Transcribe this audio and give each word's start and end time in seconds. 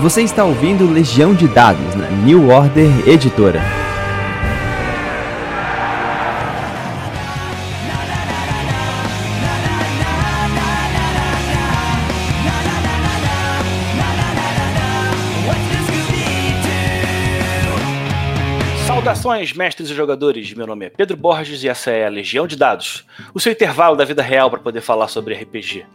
Você 0.00 0.20
está 0.20 0.44
ouvindo 0.44 0.86
Legião 0.92 1.34
de 1.34 1.48
Dados 1.48 1.94
na 1.94 2.10
New 2.10 2.50
Order 2.50 3.08
Editora. 3.08 3.62
Saudações, 18.86 19.54
mestres 19.54 19.88
e 19.88 19.94
jogadores. 19.94 20.52
Meu 20.52 20.66
nome 20.66 20.84
é 20.84 20.90
Pedro 20.90 21.16
Borges 21.16 21.64
e 21.64 21.68
essa 21.70 21.90
é 21.90 22.04
a 22.04 22.10
Legião 22.10 22.46
de 22.46 22.54
Dados, 22.54 23.06
o 23.32 23.40
seu 23.40 23.50
intervalo 23.50 23.96
da 23.96 24.04
vida 24.04 24.20
real 24.22 24.50
para 24.50 24.60
poder 24.60 24.82
falar 24.82 25.08
sobre 25.08 25.34
RPG. 25.34 25.86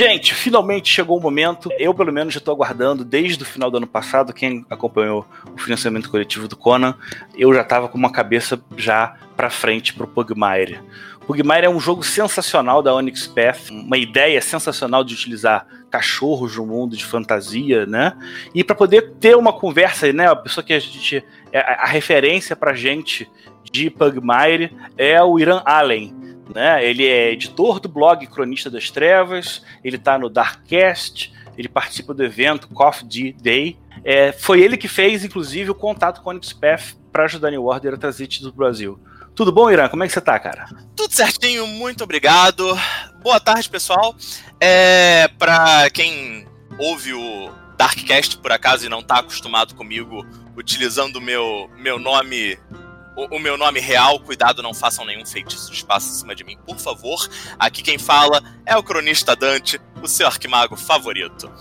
Gente, 0.00 0.32
finalmente 0.32 0.88
chegou 0.88 1.18
o 1.18 1.20
momento. 1.20 1.72
Eu, 1.76 1.92
pelo 1.92 2.12
menos, 2.12 2.32
já 2.32 2.38
estou 2.38 2.54
aguardando 2.54 3.04
desde 3.04 3.42
o 3.42 3.46
final 3.46 3.68
do 3.68 3.78
ano 3.78 3.86
passado. 3.86 4.32
Quem 4.32 4.64
acompanhou 4.70 5.26
o 5.52 5.58
financiamento 5.58 6.08
coletivo 6.08 6.46
do 6.46 6.56
Conan, 6.56 6.94
eu 7.36 7.52
já 7.52 7.62
estava 7.62 7.88
com 7.88 7.98
uma 7.98 8.12
cabeça 8.12 8.62
já 8.76 9.16
para 9.36 9.50
frente 9.50 9.92
para 9.92 10.04
o 10.04 10.06
Pugmire. 10.06 10.78
Pugmire 11.26 11.66
é 11.66 11.68
um 11.68 11.80
jogo 11.80 12.04
sensacional 12.04 12.80
da 12.80 12.94
Onyx 12.94 13.26
Path, 13.26 13.70
uma 13.70 13.98
ideia 13.98 14.40
sensacional 14.40 15.02
de 15.02 15.14
utilizar 15.14 15.66
cachorros 15.90 16.56
no 16.56 16.64
mundo 16.64 16.96
de 16.96 17.04
fantasia, 17.04 17.84
né? 17.84 18.16
E 18.54 18.62
para 18.62 18.76
poder 18.76 19.14
ter 19.18 19.36
uma 19.36 19.52
conversa, 19.52 20.12
né? 20.12 20.28
A 20.30 20.36
pessoa 20.36 20.62
que 20.62 20.74
a 20.74 20.78
gente. 20.78 21.24
A, 21.52 21.82
a 21.82 21.86
referência 21.86 22.54
pra 22.54 22.72
gente 22.72 23.28
de 23.64 23.90
Pugmire 23.90 24.72
é 24.96 25.20
o 25.20 25.40
Iran 25.40 25.60
Allen 25.64 26.17
né? 26.54 26.84
Ele 26.84 27.06
é 27.06 27.32
editor 27.32 27.80
do 27.80 27.88
blog 27.88 28.26
Cronista 28.26 28.70
das 28.70 28.90
Trevas, 28.90 29.62
ele 29.84 29.96
está 29.96 30.18
no 30.18 30.28
Darkcast, 30.28 31.32
ele 31.56 31.68
participa 31.68 32.14
do 32.14 32.24
evento 32.24 32.68
Coffee 32.68 33.32
Day. 33.32 33.76
É, 34.04 34.32
foi 34.32 34.60
ele 34.60 34.76
que 34.76 34.88
fez, 34.88 35.24
inclusive, 35.24 35.70
o 35.70 35.74
contato 35.74 36.22
com 36.22 36.30
o 36.30 36.32
Onyx 36.32 36.52
Path 36.52 36.94
para 37.12 37.24
ajudar 37.24 37.48
a 37.48 37.50
New 37.50 37.64
Order 37.64 37.94
a 37.94 37.96
trazer 37.96 38.26
títulos 38.26 38.52
do 38.52 38.56
Brasil. 38.56 39.00
Tudo 39.34 39.52
bom, 39.52 39.70
Irã? 39.70 39.88
Como 39.88 40.02
é 40.02 40.06
que 40.06 40.12
você 40.12 40.20
tá, 40.20 40.38
cara? 40.38 40.68
Tudo 40.96 41.14
certinho, 41.14 41.66
muito 41.66 42.02
obrigado. 42.04 42.76
Boa 43.22 43.38
tarde, 43.38 43.68
pessoal. 43.68 44.16
É, 44.60 45.28
para 45.38 45.88
quem 45.90 46.46
ouve 46.78 47.12
o 47.12 47.50
Darkcast 47.76 48.38
por 48.38 48.50
acaso 48.50 48.86
e 48.86 48.88
não 48.88 49.02
tá 49.02 49.18
acostumado 49.18 49.74
comigo 49.74 50.26
utilizando 50.56 51.16
o 51.16 51.20
meu, 51.20 51.70
meu 51.76 51.98
nome 52.00 52.58
o, 53.18 53.34
o, 53.34 53.38
meu 53.40 53.58
nome 53.58 53.80
real, 53.80 54.20
cuidado, 54.20 54.62
não 54.62 54.72
façam 54.72 55.04
nenhum 55.04 55.26
feitiço 55.26 55.72
de 55.72 55.78
espaço 55.78 56.08
em 56.08 56.14
cima 56.14 56.36
de 56.36 56.44
mim, 56.44 56.56
por 56.64 56.78
favor. 56.78 57.28
Aqui 57.58 57.82
quem 57.82 57.98
fala 57.98 58.40
é 58.64 58.76
o 58.76 58.82
cronista 58.82 59.34
Dante, 59.34 59.80
o 60.00 60.06
seu 60.06 60.28
arquimago 60.28 60.76
favorito. 60.76 61.52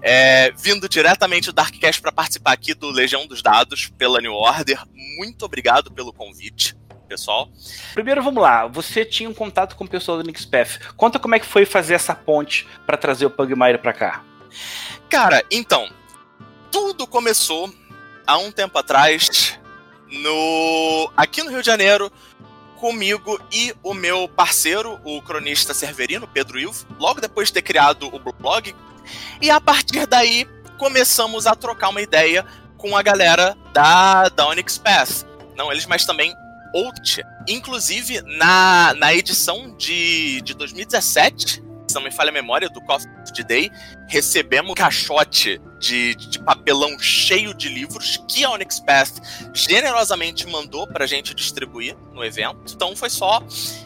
É, 0.00 0.50
vindo 0.52 0.88
diretamente 0.88 1.48
do 1.48 1.52
Darkcast 1.52 2.00
para 2.00 2.10
participar 2.10 2.52
aqui 2.52 2.72
do 2.72 2.90
Legião 2.90 3.26
dos 3.26 3.42
Dados 3.42 3.92
pela 3.98 4.22
New 4.22 4.32
Order. 4.32 4.82
Muito 5.18 5.44
obrigado 5.44 5.92
pelo 5.92 6.14
convite, 6.14 6.74
pessoal. 7.06 7.50
Primeiro, 7.92 8.22
vamos 8.22 8.42
lá. 8.42 8.66
Você 8.66 9.04
tinha 9.04 9.28
um 9.28 9.34
contato 9.34 9.76
com 9.76 9.84
o 9.84 9.88
pessoal 9.88 10.16
do 10.16 10.24
Nixpath. 10.24 10.94
Conta 10.96 11.18
como 11.18 11.34
é 11.34 11.38
que 11.38 11.46
foi 11.46 11.66
fazer 11.66 11.92
essa 11.92 12.14
ponte 12.14 12.66
para 12.86 12.96
trazer 12.96 13.26
o 13.26 13.30
Pugmire 13.30 13.76
para 13.76 13.92
cá. 13.92 14.24
Cara, 15.10 15.44
então, 15.50 15.90
tudo 16.70 17.06
começou 17.06 17.70
há 18.26 18.38
um 18.38 18.50
tempo 18.50 18.78
atrás 18.78 19.60
no 20.12 21.10
aqui 21.16 21.42
no 21.42 21.50
Rio 21.50 21.60
de 21.60 21.66
Janeiro 21.66 22.12
comigo 22.76 23.40
e 23.52 23.74
o 23.82 23.94
meu 23.94 24.28
parceiro, 24.28 25.00
o 25.04 25.22
cronista 25.22 25.72
Severino, 25.72 26.26
Pedro 26.26 26.58
Ilvo, 26.58 26.84
logo 26.98 27.20
depois 27.20 27.48
de 27.48 27.54
ter 27.54 27.62
criado 27.62 28.06
o 28.12 28.18
blog. 28.32 28.74
E 29.40 29.50
a 29.50 29.60
partir 29.60 30.06
daí 30.06 30.46
começamos 30.78 31.46
a 31.46 31.54
trocar 31.54 31.90
uma 31.90 32.02
ideia 32.02 32.44
com 32.76 32.96
a 32.96 33.02
galera 33.02 33.56
da, 33.72 34.28
da 34.28 34.48
Onyx 34.48 34.78
Path. 34.78 35.24
Não 35.56 35.70
eles, 35.70 35.86
mas 35.86 36.04
também 36.04 36.34
Out. 36.74 37.22
Inclusive, 37.46 38.22
na, 38.22 38.94
na 38.94 39.14
edição 39.14 39.76
de, 39.76 40.40
de 40.40 40.54
2017, 40.54 41.61
se 41.92 41.94
não 41.94 42.02
me 42.02 42.10
falha 42.10 42.30
a 42.30 42.32
memória, 42.32 42.68
do 42.68 42.80
Coffee 42.80 43.08
Day, 43.46 43.70
recebemos 44.08 44.70
um 44.70 44.74
caixote 44.74 45.60
de, 45.78 46.14
de, 46.14 46.38
papelão 46.38 46.98
cheio 46.98 47.52
de 47.52 47.68
livros 47.68 48.22
que 48.28 48.44
a 48.44 48.50
Onyx 48.50 48.80
Path 48.80 49.20
generosamente 49.52 50.46
mandou 50.46 50.86
pra 50.86 51.06
gente 51.06 51.34
distribuir 51.34 51.96
no 52.12 52.24
evento. 52.24 52.72
Então 52.74 52.96
foi 52.96 53.10
só 53.10 53.42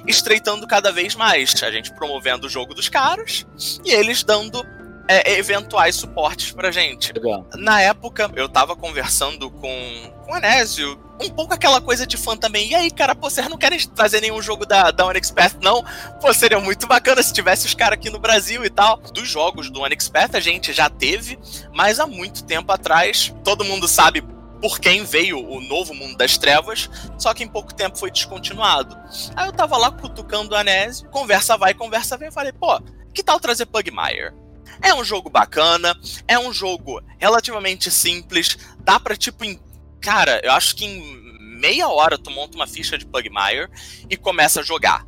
estreitando 0.07 0.67
cada 0.67 0.93
vez 0.93 1.15
mais. 1.15 1.63
A 1.63 1.71
gente 1.71 1.93
promovendo 1.95 2.47
o 2.47 2.51
jogo 2.51 2.75
dos 2.75 2.89
caras 2.89 3.47
e 3.85 3.91
eles 3.91 4.23
dando 4.23 4.63
é, 5.09 5.39
eventuais 5.39 5.97
suportes 5.97 6.53
pra 6.53 6.71
gente. 6.71 7.13
Legal. 7.13 7.47
Na 7.55 7.81
época, 7.81 8.31
eu 8.35 8.49
tava 8.49 8.75
conversando 8.75 9.51
com, 9.51 10.13
com 10.25 10.33
o 10.33 10.35
Anésio, 10.35 10.99
um 11.21 11.31
pouco 11.31 11.55
aquela 11.55 11.81
coisa 11.81 12.07
de 12.07 12.17
fã 12.17 12.37
também. 12.37 12.71
E 12.71 12.75
aí, 12.75 12.91
cara, 12.91 13.15
pô, 13.15 13.31
vocês 13.31 13.49
não 13.49 13.57
querem 13.57 13.79
trazer 13.79 14.21
nenhum 14.21 14.43
jogo 14.43 14.67
da, 14.67 14.91
da 14.91 15.07
Onyx 15.07 15.31
Path, 15.31 15.57
não? 15.63 15.85
Pô, 16.21 16.33
seria 16.33 16.61
muito 16.61 16.87
bacana 16.87 17.23
se 17.23 17.33
tivesse 17.33 17.67
os 17.67 17.75
caras 17.75 17.99
aqui 17.99 18.11
no 18.11 18.19
Brasil 18.19 18.65
e 18.65 18.71
tal. 18.71 18.99
Dos 18.99 19.29
jogos 19.29 19.71
do 19.71 19.81
Onyx 19.81 20.09
Path 20.09 20.35
a 20.35 20.41
gente 20.41 20.73
já 20.73 20.91
teve, 20.91 21.39
mas 21.73 22.01
há 22.01 22.07
muito 22.07 22.45
tempo 22.45 22.73
atrás, 22.73 23.35
todo 23.45 23.65
mundo 23.65 23.89
sabe 23.89 24.23
por 24.61 24.81
quem 24.81 25.05
veio 25.05 25.39
o 25.39 25.61
novo 25.61 25.95
Mundo 25.95 26.17
das 26.17 26.39
Trevas, 26.39 26.89
só 27.19 27.35
que 27.35 27.45
em 27.45 27.49
pouco 27.49 27.75
tempo 27.75 27.99
foi 27.99 28.11
descontinuado. 28.11 28.97
Aí 29.37 29.47
eu 29.47 29.53
tava 29.53 29.77
lá 29.77 29.91
cutucando 29.91 30.55
o 30.55 30.57
Anésio, 30.57 31.09
conversa 31.11 31.59
vai, 31.59 31.75
conversa 31.75 32.17
vem, 32.17 32.29
eu 32.29 32.33
falei, 32.33 32.53
pô, 32.53 32.81
que 33.13 33.23
tal 33.23 33.39
trazer 33.39 33.67
Pugmire? 33.67 34.33
É 34.81 34.95
um 34.95 35.05
jogo 35.05 35.31
bacana, 35.31 35.99
é 36.27 36.39
um 36.39 36.53
jogo 36.53 37.01
relativamente 37.19 37.91
simples, 37.91 38.57
dá 38.81 38.99
pra, 39.01 39.17
tipo, 39.17 39.45
em... 39.45 39.61
cara, 40.01 40.41
eu 40.45 40.53
acho 40.53 40.77
que 40.77 40.85
em 40.85 41.27
meia 41.59 41.89
hora 41.89 42.19
tu 42.19 42.31
monta 42.31 42.57
uma 42.57 42.67
ficha 42.67 42.99
de 42.99 43.07
Pugmire 43.07 43.69
e 44.09 44.17
começa 44.17 44.61
a 44.61 44.63
jogar. 44.63 45.07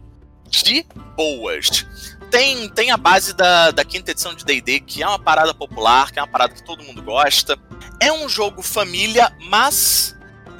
De 0.48 0.86
boas. 1.14 1.86
Tem, 2.30 2.68
tem 2.70 2.90
a 2.90 2.96
base 2.96 3.34
da, 3.34 3.70
da 3.70 3.84
quinta 3.84 4.10
edição 4.10 4.34
de 4.34 4.44
D&D, 4.44 4.80
que 4.80 5.02
é 5.02 5.06
uma 5.06 5.18
parada 5.18 5.52
popular, 5.52 6.10
que 6.10 6.18
é 6.18 6.22
uma 6.22 6.28
parada 6.28 6.54
que 6.54 6.62
todo 6.62 6.82
mundo 6.82 7.02
gosta. 7.02 7.58
É 8.00 8.12
um 8.12 8.28
jogo 8.28 8.62
família, 8.62 9.30
mas 9.48 10.16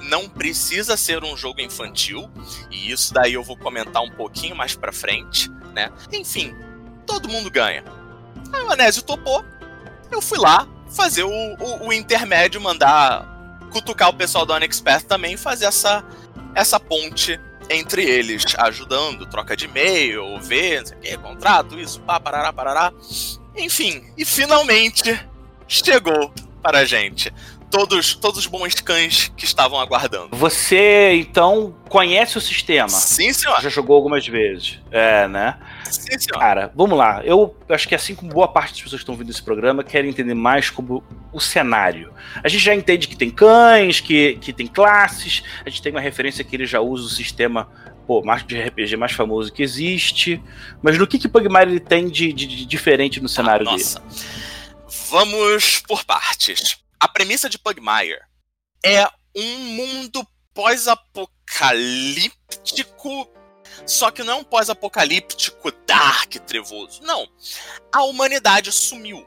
não 0.09 0.29
precisa 0.29 0.97
ser 0.97 1.23
um 1.23 1.37
jogo 1.37 1.61
infantil, 1.61 2.31
e 2.71 2.91
isso 2.91 3.13
daí 3.13 3.35
eu 3.35 3.43
vou 3.43 3.57
comentar 3.57 4.03
um 4.03 4.11
pouquinho 4.11 4.57
mais 4.57 4.75
pra 4.75 4.93
frente, 4.93 5.51
né? 5.75 5.91
Enfim, 6.13 6.55
todo 7.07 7.29
mundo 7.29 7.51
ganha. 7.51 7.85
Aí 8.53 8.63
o 8.63 8.71
Anésio 8.71 9.03
topou. 9.03 9.45
Eu 10.11 10.21
fui 10.21 10.39
lá 10.39 10.67
fazer 10.91 11.23
o, 11.23 11.31
o, 11.31 11.89
o 11.89 11.93
intermédio, 11.93 12.61
mandar 12.61 13.27
cutucar 13.71 14.09
o 14.09 14.15
pessoal 14.15 14.47
do 14.47 14.55
Unexpert 14.55 15.05
também 15.05 15.35
e 15.35 15.37
fazer 15.37 15.67
essa, 15.67 16.05
essa 16.55 16.81
ponte 16.81 17.39
entre 17.71 18.03
eles, 18.03 18.45
ajudando, 18.59 19.27
troca 19.27 19.57
de 19.57 19.67
e-mail, 19.67 20.41
ver, 20.41 20.81
não 20.81 20.87
sei 20.87 20.97
o 20.97 21.01
que, 21.01 21.17
contrato, 21.19 21.79
isso, 21.79 22.01
pá, 22.01 22.19
parará, 22.19 22.53
parará. 22.53 22.93
Enfim, 23.55 24.05
e 24.17 24.25
finalmente 24.25 25.21
chegou 25.67 26.33
para 26.63 26.79
a 26.79 26.85
gente 26.85 27.33
todos, 27.71 28.15
todos 28.15 28.41
os 28.41 28.47
bons 28.47 28.75
cães 28.81 29.33
que 29.37 29.45
estavam 29.45 29.79
aguardando. 29.79 30.29
Você, 30.33 31.13
então, 31.15 31.75
conhece 31.89 32.39
o 32.39 32.41
sistema? 32.41 32.89
Sim, 32.89 33.33
senhor. 33.33 33.61
Já 33.61 33.69
jogou 33.69 33.97
algumas 33.97 34.27
vezes. 34.27 34.79
É, 34.91 35.29
né? 35.29 35.59
Sim, 35.85 36.19
senhor. 36.19 36.39
Cara, 36.39 36.73
vamos 36.75 36.97
lá. 36.97 37.23
Eu 37.25 37.57
acho 37.69 37.89
que 37.89 37.95
assim 37.95 38.15
como 38.15 38.33
boa 38.33 38.49
parte 38.49 38.73
das 38.73 38.83
pessoas 38.83 39.01
que 39.01 39.03
estão 39.03 39.15
ouvindo 39.15 39.31
esse 39.31 39.43
programa, 39.43 39.85
querem 39.85 40.11
entender 40.11 40.35
mais 40.35 40.71
como 40.71 41.03
o 41.33 41.41
cenário. 41.41 42.13
A 42.43 42.49
gente 42.49 42.63
já 42.63 42.75
entende 42.75 43.09
que 43.09 43.17
tem 43.17 43.31
cães, 43.31 44.01
que, 44.01 44.37
que 44.41 44.53
tem 44.53 44.67
classes, 44.67 45.43
a 45.65 45.69
gente 45.69 45.83
tem 45.83 45.93
uma 45.93 46.01
referência 46.01 46.45
que 46.45 46.57
ele 46.57 46.67
já 46.67 46.81
usa 46.81 47.07
o 47.07 47.11
sistema 47.11 47.69
pô, 48.07 48.23
de 48.47 48.61
RPG 48.61 48.97
mais 48.97 49.13
famoso 49.13 49.53
que 49.53 49.63
existe. 49.63 50.43
Mas 50.83 50.99
no 50.99 51.07
que 51.07 51.19
que 51.19 51.29
Pugmire 51.29 51.71
ele 51.71 51.81
tem 51.81 52.09
de, 52.09 52.33
de, 52.33 52.47
de 52.47 52.67
diferente 52.67 53.21
no 53.21 53.29
cenário 53.29 53.69
ah, 53.69 53.73
nossa. 53.73 54.01
dele? 54.01 54.13
Vamos 55.11 55.83
por 55.87 56.05
partes. 56.05 56.79
A 57.01 57.09
premissa 57.09 57.49
de 57.49 57.59
Pugmire 57.59 58.21
é 58.85 59.09
um 59.35 59.59
mundo 59.59 60.27
pós-apocalíptico, 60.53 63.31
só 63.87 64.11
que 64.11 64.25
não 64.25 64.33
é 64.33 64.37
um 64.37 64.45
pós-apocalíptico 64.45 65.71
dark, 65.87 66.35
trevoso. 66.47 67.03
Não. 67.03 67.29
A 67.93 68.03
humanidade 68.03 68.73
sumiu. 68.73 69.25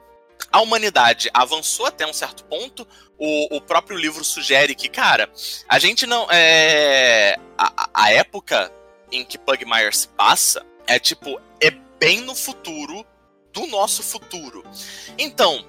A 0.51 0.59
humanidade 0.59 1.29
avançou 1.33 1.85
até 1.85 2.05
um 2.05 2.11
certo 2.11 2.43
ponto. 2.45 2.85
O, 3.17 3.55
o 3.55 3.61
próprio 3.61 3.97
livro 3.97 4.25
sugere 4.25 4.75
que, 4.75 4.89
cara, 4.89 5.31
a 5.69 5.79
gente 5.79 6.05
não. 6.05 6.27
É, 6.29 7.37
a, 7.57 7.89
a 7.93 8.11
época 8.11 8.69
em 9.11 9.23
que 9.23 9.37
Pugmire 9.37 9.95
se 9.95 10.09
passa 10.09 10.65
é 10.87 10.99
tipo. 10.99 11.39
É 11.61 11.71
bem 11.71 12.19
no 12.21 12.35
futuro 12.35 13.05
do 13.53 13.65
nosso 13.67 14.03
futuro. 14.03 14.61
Então, 15.17 15.65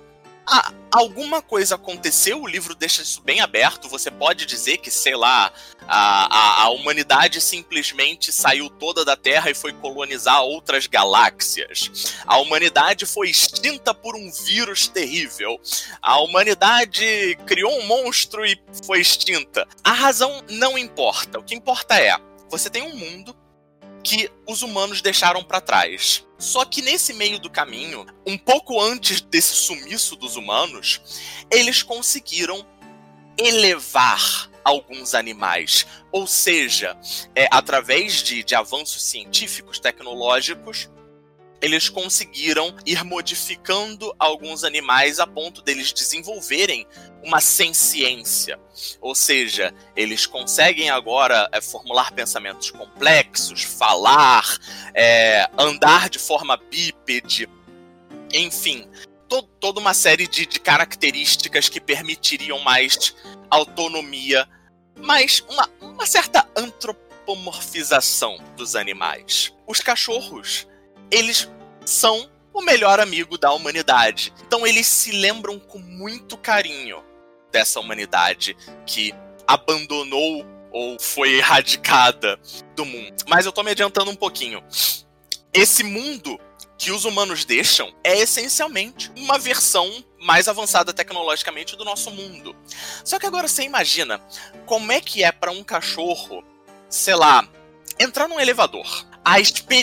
ah, 0.47 0.73
alguma 0.91 1.41
coisa 1.41 1.77
aconteceu, 1.77 2.43
o 2.43 2.47
livro 2.47 2.75
deixa 2.75 3.03
isso 3.03 3.23
bem 3.23 3.41
aberto. 3.41 3.89
Você 3.89 4.11
pode 4.11 4.45
dizer 4.45 4.79
que, 4.79 4.91
sei 4.91 5.15
lá, 5.15 5.53
a, 5.87 6.37
a, 6.37 6.63
a, 6.65 6.71
humanidade 6.71 7.41
simplesmente 7.41 8.33
saiu 8.33 8.69
toda 8.69 9.05
da 9.05 9.17
Terra 9.17 9.51
e 9.51 9.55
foi 9.55 9.73
colonizar 9.73 10.43
outras 10.43 10.87
galáxias. 10.87 12.15
A 12.27 12.39
humanidade 12.39 13.07
foi 13.07 13.31
extinta 13.31 13.95
por 13.95 14.17
um 14.17 14.31
vírus 14.31 14.89
terrível. 14.89 15.61
A 16.01 16.21
humanidade 16.21 17.39
criou 17.47 17.79
um 17.79 17.87
monstro 17.87 18.45
e 18.45 18.61
foi 18.85 19.01
extinta. 19.01 19.67
A 19.85 19.93
razão 19.93 20.43
não 20.51 20.77
importa. 20.77 21.39
O 21.39 21.45
que 21.45 21.55
importa 21.55 21.99
é: 21.99 22.17
você 22.51 22.69
tem 22.69 22.83
um 22.83 22.97
mundo 22.97 23.35
que 24.03 24.31
os 24.47 24.63
humanos 24.63 25.01
deixaram 25.01 25.43
para 25.45 25.61
trás. 25.61 26.27
Só 26.39 26.65
que 26.65 26.83
nesse 26.83 27.15
meio 27.15 27.39
do 27.39 27.49
caminho, 27.49 28.05
um 28.27 28.37
pouco 28.37 28.81
antes 28.81 29.21
desse 29.21 29.55
sumiço 29.55 30.17
dos 30.17 30.37
humanos, 30.37 31.01
eles 31.51 31.83
conseguiram 31.83 32.67
elevar 33.39 34.51
alguns 34.65 35.15
animais. 35.15 35.87
Ou 36.11 36.27
seja, 36.27 36.99
é, 37.35 37.47
através 37.51 38.23
de, 38.23 38.43
de 38.43 38.55
avanços 38.55 39.03
científicos, 39.03 39.79
tecnológicos, 39.79 40.91
eles 41.63 41.89
conseguiram 41.89 42.75
ir 42.85 43.05
modificando 43.05 44.13
alguns 44.19 44.65
animais 44.65 45.21
a 45.21 45.27
ponto 45.29 45.63
deles 45.63 45.93
desenvolverem 45.93 46.85
uma 47.23 47.41
senciência. 47.41 48.59
Ou 49.01 49.15
seja, 49.15 49.73
eles 49.95 50.27
conseguem 50.27 50.91
agora 50.91 51.49
é, 51.53 51.61
formular 51.61 52.11
pensamentos 52.11 52.73
complexos, 52.73 53.63
falar, 53.63 54.45
é, 54.93 55.49
andar 55.57 56.11
de 56.11 56.19
forma 56.19 56.57
bípede, 56.57 57.49
enfim, 58.35 58.89
to 59.29 59.43
toda 59.61 59.79
uma 59.79 59.95
série 59.95 60.27
de, 60.27 60.45
de 60.45 60.59
características 60.59 61.69
que 61.69 61.81
permitiriam 61.81 62.59
mais 62.59 63.15
autonomia, 63.49 64.49
mas 64.97 65.45
uma, 65.49 65.71
uma 65.81 66.07
certa 66.07 66.45
antropomorfização 66.57 68.37
dos 68.57 68.75
animais. 68.75 69.55
Os 69.65 69.79
cachorros 69.79 70.67
eles 71.13 71.49
são 71.85 72.29
o 72.55 72.63
melhor 72.63 72.99
amigo 72.99 73.37
da 73.37 73.53
humanidade. 73.53 74.33
Então 74.47 74.67
eles 74.67 74.87
se 74.87 75.13
lembram 75.13 75.59
com 75.59 75.79
muito 75.79 76.39
carinho 76.39 77.05
dessa 77.53 77.79
humanidade 77.79 78.57
que 78.87 79.15
abandonou 79.47 80.45
ou 80.73 80.99
foi 80.99 81.35
erradicada 81.35 82.41
do 82.75 82.87
mundo. 82.87 83.25
Mas 83.29 83.45
eu 83.45 83.53
tô 83.53 83.63
me 83.63 83.71
adiantando 83.71 84.11
um 84.11 84.17
pouquinho. 84.17 84.65
Esse 85.53 85.85
mundo 85.85 86.41
que 86.79 86.91
os 86.91 87.05
humanos 87.05 87.45
deixam 87.45 87.95
é 88.03 88.19
essencialmente 88.19 89.13
uma 89.15 89.39
versão 89.39 90.03
mais 90.19 90.49
avançada 90.49 90.95
tecnologicamente 90.95 91.77
do 91.77 91.85
nosso 91.85 92.11
mundo. 92.11 92.57
Só 93.05 93.19
que 93.19 93.27
agora 93.27 93.47
você 93.47 93.65
imagina 93.65 94.19
como 94.65 94.91
é 94.91 95.01
que 95.01 95.23
é 95.23 95.31
para 95.31 95.53
um 95.53 95.63
cachorro, 95.63 96.43
sei 96.89 97.15
lá, 97.15 97.47
entrar 98.01 98.29
num 98.29 98.41
elevador 98.41 99.12
a 99.25 99.37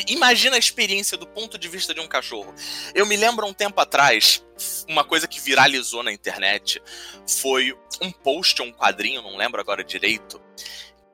imagina 0.07 0.55
a 0.55 0.59
experiência 0.59 1.17
do 1.17 1.25
ponto 1.25 1.57
de 1.57 1.67
vista 1.67 1.93
de 1.93 1.99
um 1.99 2.07
cachorro. 2.07 2.53
Eu 2.93 3.05
me 3.05 3.15
lembro 3.15 3.47
um 3.47 3.53
tempo 3.53 3.79
atrás, 3.79 4.43
uma 4.87 5.03
coisa 5.03 5.27
que 5.27 5.39
viralizou 5.39 6.03
na 6.03 6.11
internet 6.11 6.81
foi 7.25 7.77
um 8.01 8.11
post, 8.11 8.61
um 8.61 8.71
quadrinho, 8.71 9.21
não 9.21 9.37
lembro 9.37 9.61
agora 9.61 9.83
direito, 9.83 10.41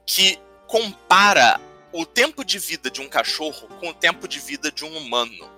que 0.06 0.40
compara 0.68 1.60
o 1.94 2.06
tempo 2.06 2.44
de 2.44 2.58
vida 2.58 2.90
de 2.90 3.00
um 3.00 3.08
cachorro 3.08 3.68
com 3.80 3.90
o 3.90 3.94
tempo 3.94 4.28
de 4.28 4.40
vida 4.40 4.72
de 4.72 4.84
um 4.84 4.98
humano. 4.98 5.52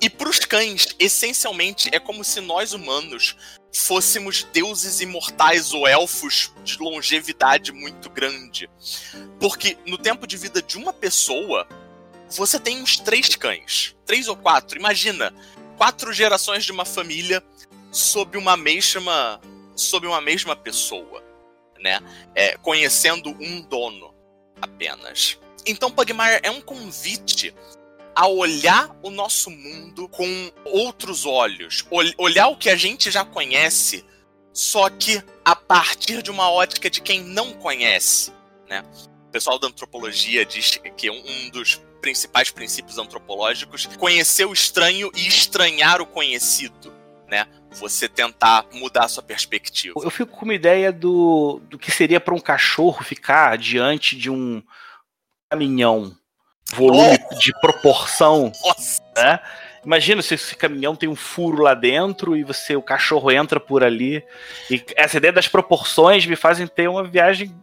E 0.00 0.08
para 0.08 0.28
os 0.28 0.38
cães, 0.38 0.94
essencialmente, 0.98 1.90
é 1.92 1.98
como 1.98 2.22
se 2.22 2.40
nós 2.40 2.72
humanos 2.72 3.36
fôssemos 3.72 4.44
deuses 4.44 5.00
imortais 5.00 5.72
ou 5.72 5.86
elfos 5.86 6.52
de 6.64 6.78
longevidade 6.78 7.72
muito 7.72 8.10
grande. 8.10 8.68
Porque 9.38 9.76
no 9.86 9.98
tempo 9.98 10.26
de 10.26 10.36
vida 10.36 10.62
de 10.62 10.76
uma 10.76 10.92
pessoa, 10.92 11.66
você 12.30 12.58
tem 12.58 12.82
uns 12.82 12.98
três 12.98 13.34
cães. 13.36 13.96
Três 14.04 14.28
ou 14.28 14.36
quatro. 14.36 14.78
Imagina, 14.78 15.32
quatro 15.76 16.12
gerações 16.12 16.64
de 16.64 16.72
uma 16.72 16.84
família 16.84 17.42
sob 17.90 18.36
uma 18.36 18.56
mesma, 18.56 19.40
sob 19.74 20.06
uma 20.06 20.20
mesma 20.20 20.56
pessoa. 20.56 21.22
Né? 21.78 22.00
É, 22.34 22.56
conhecendo 22.56 23.30
um 23.40 23.60
dono 23.60 24.14
apenas. 24.60 25.38
Então, 25.64 25.90
Pugmire 25.90 26.40
é 26.42 26.50
um 26.50 26.60
convite 26.60 27.54
a 28.18 28.26
olhar 28.26 28.90
o 29.00 29.10
nosso 29.10 29.48
mundo 29.48 30.08
com 30.08 30.50
outros 30.64 31.24
olhos, 31.24 31.86
olhar 32.18 32.48
o 32.48 32.56
que 32.56 32.68
a 32.68 32.74
gente 32.74 33.12
já 33.12 33.24
conhece, 33.24 34.04
só 34.52 34.90
que 34.90 35.22
a 35.44 35.54
partir 35.54 36.20
de 36.20 36.28
uma 36.28 36.50
ótica 36.50 36.90
de 36.90 37.00
quem 37.00 37.22
não 37.22 37.52
conhece, 37.52 38.32
né? 38.68 38.84
O 39.28 39.30
pessoal 39.30 39.56
da 39.56 39.68
antropologia 39.68 40.44
diz 40.44 40.80
que 40.96 41.08
um 41.08 41.50
dos 41.50 41.80
principais 42.00 42.50
princípios 42.50 42.98
antropológicos 42.98 43.86
conhecer 43.86 44.46
o 44.46 44.52
estranho 44.52 45.12
e 45.14 45.28
estranhar 45.28 46.02
o 46.02 46.06
conhecido, 46.06 46.92
né? 47.28 47.46
Você 47.70 48.08
tentar 48.08 48.66
mudar 48.72 49.04
a 49.04 49.08
sua 49.08 49.22
perspectiva. 49.22 49.94
Eu 49.96 50.10
fico 50.10 50.36
com 50.36 50.44
uma 50.44 50.54
ideia 50.54 50.90
do, 50.90 51.60
do 51.70 51.78
que 51.78 51.92
seria 51.92 52.18
para 52.18 52.34
um 52.34 52.40
cachorro 52.40 53.04
ficar 53.04 53.56
diante 53.56 54.16
de 54.16 54.28
um 54.28 54.60
caminhão 55.48 56.17
volume 56.74 57.18
oh. 57.30 57.38
de 57.38 57.52
proporção, 57.60 58.52
Nossa. 58.64 59.02
né? 59.16 59.40
Imagina 59.84 60.20
se 60.20 60.34
esse 60.34 60.54
caminhão 60.54 60.94
tem 60.94 61.08
um 61.08 61.16
furo 61.16 61.62
lá 61.62 61.72
dentro 61.72 62.36
e 62.36 62.42
você 62.42 62.76
o 62.76 62.82
cachorro 62.82 63.30
entra 63.30 63.58
por 63.58 63.82
ali. 63.82 64.22
E 64.70 64.84
essa 64.96 65.16
ideia 65.16 65.32
das 65.32 65.48
proporções 65.48 66.26
me 66.26 66.36
fazem 66.36 66.66
ter 66.66 66.88
uma 66.88 67.04
viagem 67.04 67.54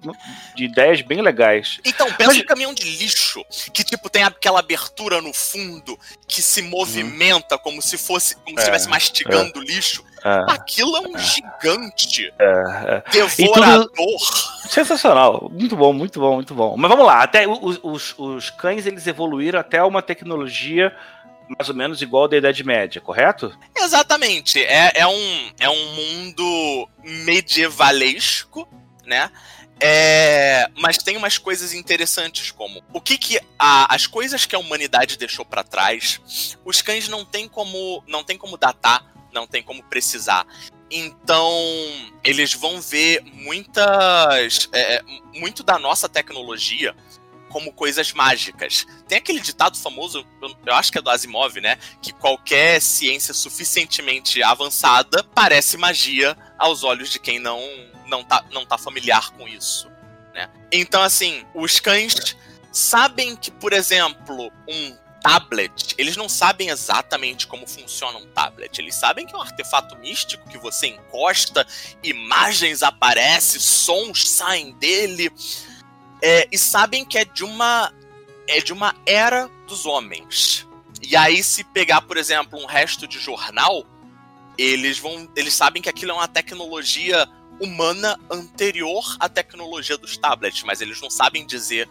de 0.55 0.65
ideias 0.65 1.01
bem 1.01 1.21
legais. 1.21 1.79
Então, 1.85 2.11
pensa 2.13 2.31
Mas... 2.31 2.41
um 2.41 2.45
caminhão 2.45 2.73
de 2.73 2.83
lixo 2.83 3.45
que 3.71 3.83
tipo 3.83 4.09
tem 4.09 4.23
aquela 4.23 4.59
abertura 4.59 5.21
no 5.21 5.33
fundo 5.33 5.99
que 6.27 6.41
se 6.41 6.61
movimenta 6.61 7.55
hum. 7.55 7.59
como 7.59 7.81
se 7.81 7.97
fosse 7.97 8.35
como 8.37 8.57
é, 8.57 8.61
se 8.61 8.69
estivesse 8.69 8.89
mastigando 8.89 9.61
é. 9.61 9.65
lixo. 9.65 10.03
É. 10.25 10.51
Aquilo 10.51 10.97
é 10.97 11.01
um 11.01 11.17
gigante. 11.19 12.33
É, 12.39 13.03
é. 13.07 13.11
Devorador. 13.11 13.87
Tudo... 13.89 14.67
Sensacional. 14.67 15.51
Muito 15.53 15.75
bom, 15.75 15.93
muito 15.93 16.19
bom, 16.19 16.33
muito 16.33 16.55
bom. 16.55 16.75
Mas 16.75 16.89
vamos 16.89 17.05
lá. 17.05 17.21
Até 17.21 17.47
os, 17.47 17.79
os, 17.83 18.15
os 18.17 18.49
cães 18.49 18.87
eles 18.87 19.05
evoluíram 19.05 19.59
até 19.59 19.83
uma 19.83 20.01
tecnologia 20.01 20.91
mais 21.47 21.69
ou 21.69 21.75
menos 21.75 22.01
igual 22.01 22.27
da 22.27 22.37
Idade 22.37 22.63
Média, 22.63 22.99
correto? 22.99 23.55
Exatamente. 23.77 24.59
É, 24.63 24.93
é, 24.95 25.05
um, 25.05 25.51
é 25.59 25.69
um 25.69 25.93
mundo 25.93 26.89
medievalesco, 27.03 28.67
né? 29.05 29.29
É, 29.79 30.67
mas 30.77 30.97
tem 30.97 31.17
umas 31.17 31.37
coisas 31.37 31.73
interessantes 31.73 32.49
como 32.49 32.81
o 32.93 33.01
que 33.01 33.17
que 33.17 33.37
a, 33.59 33.93
as 33.93 34.07
coisas 34.07 34.45
que 34.45 34.55
a 34.55 34.59
humanidade 34.59 35.17
deixou 35.17 35.45
para 35.45 35.65
trás, 35.65 36.57
os 36.63 36.81
cães 36.81 37.09
não 37.09 37.25
tem 37.25 37.45
como 37.47 38.01
não 38.07 38.23
tem 38.23 38.37
como 38.37 38.57
datar, 38.57 39.05
não 39.35 39.45
tem 39.45 39.61
como 39.61 39.83
precisar. 39.83 40.47
Então 40.89 41.51
eles 42.23 42.53
vão 42.53 42.81
ver 42.81 43.21
muitas 43.21 44.69
é, 44.71 45.03
muito 45.33 45.61
da 45.61 45.77
nossa 45.77 46.09
tecnologia 46.09 46.95
como 47.49 47.71
coisas 47.71 48.11
mágicas. 48.11 48.85
Tem 49.07 49.17
aquele 49.17 49.39
ditado 49.39 49.77
famoso, 49.77 50.25
eu 50.65 50.73
acho 50.73 50.91
que 50.91 50.97
é 50.97 51.01
do 51.01 51.09
Asimov, 51.09 51.55
né? 51.61 51.77
Que 52.01 52.11
qualquer 52.11 52.81
ciência 52.81 53.33
suficientemente 53.33 54.43
avançada 54.43 55.23
parece 55.23 55.77
magia 55.77 56.35
aos 56.57 56.83
olhos 56.83 57.09
de 57.09 57.19
quem 57.19 57.39
não, 57.39 57.61
não, 58.07 58.23
tá, 58.23 58.43
não 58.51 58.65
tá 58.65 58.77
familiar 58.77 59.31
com 59.31 59.47
isso. 59.47 59.89
Né? 60.33 60.49
Então, 60.69 61.01
assim, 61.01 61.45
os 61.53 61.79
cães 61.79 62.35
sabem 62.73 63.37
que, 63.37 63.49
por 63.51 63.71
exemplo, 63.71 64.51
um 64.67 64.97
tablet, 65.25 65.95
eles 65.97 66.15
não 66.15 66.29
sabem 66.29 66.69
exatamente 66.69 67.47
como 67.47 67.65
funciona 67.65 68.19
um 68.19 68.27
tablet. 68.27 68.77
Eles 68.77 68.93
sabem 68.93 69.25
que 69.25 69.33
é 69.33 69.37
um 69.37 69.41
artefato 69.41 69.97
místico 69.97 70.47
que 70.47 70.57
você 70.59 70.85
encosta, 70.85 71.65
imagens 72.03 72.83
aparecem, 72.83 73.59
sons 73.59 74.29
saem 74.29 74.73
dele 74.73 75.31
é, 76.21 76.47
e 76.51 76.57
sabem 76.59 77.03
que 77.03 77.17
é 77.17 77.25
de 77.25 77.43
uma 77.43 77.91
é 78.47 78.59
de 78.59 78.71
uma 78.71 78.95
era 79.03 79.49
dos 79.65 79.87
homens. 79.87 80.67
E 81.01 81.15
aí 81.15 81.43
se 81.43 81.63
pegar, 81.63 82.01
por 82.01 82.17
exemplo, 82.17 82.59
um 82.61 82.67
resto 82.67 83.07
de 83.07 83.17
jornal, 83.17 83.83
eles 84.55 84.99
vão 84.99 85.27
eles 85.35 85.55
sabem 85.55 85.81
que 85.81 85.89
aquilo 85.89 86.11
é 86.11 86.13
uma 86.13 86.27
tecnologia 86.27 87.27
humana 87.59 88.19
anterior 88.29 89.03
à 89.19 89.27
tecnologia 89.27 89.97
dos 89.97 90.17
tablets, 90.17 90.61
mas 90.61 90.81
eles 90.81 91.01
não 91.01 91.09
sabem 91.09 91.47
dizer 91.47 91.89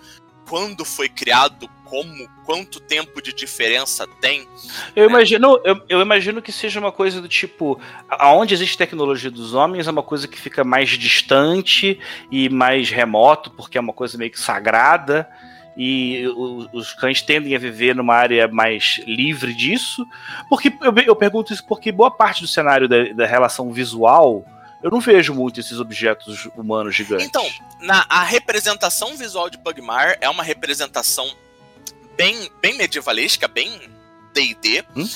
quando 0.49 0.85
foi 0.85 1.09
criado, 1.09 1.69
como, 1.85 2.29
quanto 2.45 2.81
tempo 2.81 3.23
de 3.23 3.33
diferença 3.33 4.07
tem. 4.21 4.47
Eu 4.97 5.09
imagino, 5.09 5.61
eu, 5.65 5.81
eu, 5.89 6.01
imagino 6.01 6.43
que 6.43 6.51
seja 6.51 6.81
uma 6.81 6.91
coisa 6.91 7.21
do 7.21 7.29
tipo, 7.29 7.81
aonde 8.09 8.55
existe 8.55 8.77
tecnologia 8.77 9.31
dos 9.31 9.55
homens 9.55 9.87
é 9.87 9.91
uma 9.91 10.03
coisa 10.03 10.27
que 10.27 10.41
fica 10.41 10.65
mais 10.65 10.91
distante 10.91 11.99
e 12.31 12.49
mais 12.49 12.91
remoto, 12.91 13.51
porque 13.51 13.79
é 13.79 13.81
uma 13.81 13.93
coisa 13.93 14.19
meio 14.19 14.31
que 14.31 14.41
sagrada. 14.41 15.29
e 15.77 16.27
o, 16.29 16.69
os 16.73 16.93
cães 16.95 17.23
tendem 17.23 17.55
a 17.55 17.59
viver 17.59 17.95
numa 17.95 18.15
área 18.15 18.49
mais 18.49 19.01
livre 19.07 19.55
disso. 19.55 20.07
Porque 20.49 20.73
eu, 20.81 20.93
eu 21.07 21.17
pergunto 21.17 21.53
isso 21.53 21.65
porque 21.67 21.93
boa 21.93 22.11
parte 22.11 22.43
do 22.43 22.49
cenário 22.49 22.89
da, 22.89 23.13
da, 23.13 23.27
relação 23.27 23.73
visual 23.73 24.45
eu 24.85 24.91
não 24.91 25.01
vejo 25.01 25.33
muito 25.33 25.59
esses 25.59 25.81
objetos 25.81 26.45
humanos 26.55 26.95
gigantes. 26.95 27.27
Então, 27.27 27.51
na, 27.81 28.05
a 28.07 28.23
representação 28.23 29.17
visual 29.17 29.49
de 29.49 29.57
Pugmire 29.57 30.19
é 30.21 30.29
uma 30.29 30.43
representação 30.43 31.27
bem, 32.15 32.51
bem 32.61 32.77
medievalesca, 32.77 33.49
bem 33.49 33.81
D&D. 34.35 34.85
Hum? 34.95 35.09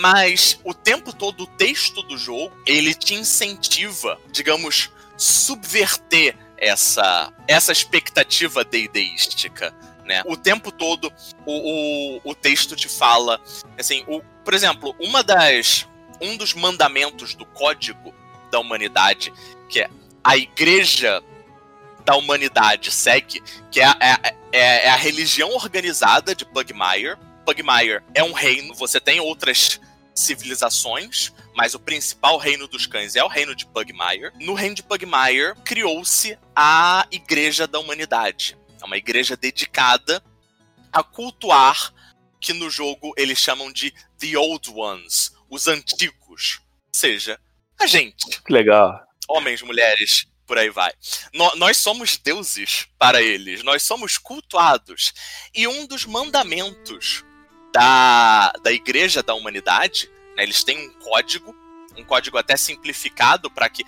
Mas 0.00 0.58
o 0.64 0.74
tempo 0.74 1.12
todo 1.12 1.44
o 1.44 1.46
texto 1.46 2.02
do 2.02 2.18
jogo, 2.18 2.52
ele 2.66 2.92
te 2.92 3.14
incentiva, 3.14 4.18
digamos, 4.32 4.90
subverter 5.16 6.36
essa, 6.56 7.32
essa 7.46 7.70
expectativa 7.70 8.64
deideística. 8.64 9.72
Né? 10.04 10.24
O 10.26 10.36
tempo 10.36 10.72
todo 10.72 11.12
o, 11.46 12.16
o, 12.16 12.20
o 12.24 12.34
texto 12.34 12.74
te 12.74 12.88
fala. 12.88 13.40
Assim, 13.78 14.02
o, 14.08 14.20
por 14.44 14.54
exemplo, 14.54 14.92
uma 14.98 15.22
das. 15.22 15.86
Um 16.20 16.36
dos 16.36 16.52
mandamentos 16.52 17.36
do 17.36 17.46
código 17.46 18.12
da 18.50 18.58
humanidade, 18.58 19.32
que 19.68 19.80
é 19.80 19.90
a 20.22 20.36
igreja 20.36 21.22
da 22.04 22.16
humanidade 22.16 22.90
segue, 22.90 23.42
que 23.70 23.80
é, 23.80 23.88
é, 24.00 24.36
é, 24.52 24.86
é 24.86 24.88
a 24.88 24.96
religião 24.96 25.50
organizada 25.54 26.34
de 26.34 26.44
Pugmire. 26.44 27.16
Pugmire 27.44 28.02
é 28.14 28.22
um 28.22 28.32
reino, 28.32 28.74
você 28.74 29.00
tem 29.00 29.20
outras 29.20 29.80
civilizações, 30.14 31.32
mas 31.54 31.74
o 31.74 31.80
principal 31.80 32.38
reino 32.38 32.66
dos 32.66 32.86
cães 32.86 33.16
é 33.16 33.22
o 33.22 33.28
reino 33.28 33.54
de 33.54 33.66
Pugmire. 33.66 34.32
No 34.40 34.54
reino 34.54 34.74
de 34.74 34.82
Pugmire 34.82 35.54
criou-se 35.64 36.38
a 36.54 37.06
Igreja 37.10 37.66
da 37.66 37.78
Humanidade. 37.78 38.56
É 38.80 38.84
uma 38.84 38.96
igreja 38.96 39.36
dedicada 39.36 40.22
a 40.92 41.02
cultuar 41.02 41.92
que 42.40 42.52
no 42.52 42.70
jogo 42.70 43.12
eles 43.16 43.38
chamam 43.38 43.72
de 43.72 43.92
The 44.18 44.38
Old 44.38 44.70
Ones, 44.70 45.34
os 45.50 45.66
antigos. 45.66 46.60
Ou 46.60 46.94
seja, 46.94 47.40
a 47.80 47.86
gente. 47.86 48.40
Legal. 48.48 49.00
Homens, 49.28 49.62
mulheres, 49.62 50.26
por 50.46 50.58
aí 50.58 50.70
vai. 50.70 50.92
No, 51.32 51.54
nós 51.56 51.76
somos 51.76 52.16
deuses 52.16 52.88
para 52.98 53.22
eles, 53.22 53.62
nós 53.62 53.82
somos 53.82 54.16
cultuados. 54.16 55.12
E 55.54 55.68
um 55.68 55.86
dos 55.86 56.06
mandamentos 56.06 57.24
da, 57.72 58.50
da 58.62 58.72
Igreja 58.72 59.22
da 59.22 59.34
Humanidade, 59.34 60.10
né, 60.36 60.42
eles 60.42 60.64
têm 60.64 60.88
um 60.88 60.92
código, 61.00 61.54
um 61.96 62.04
código 62.04 62.38
até 62.38 62.56
simplificado 62.56 63.50
para 63.50 63.68
que 63.68 63.84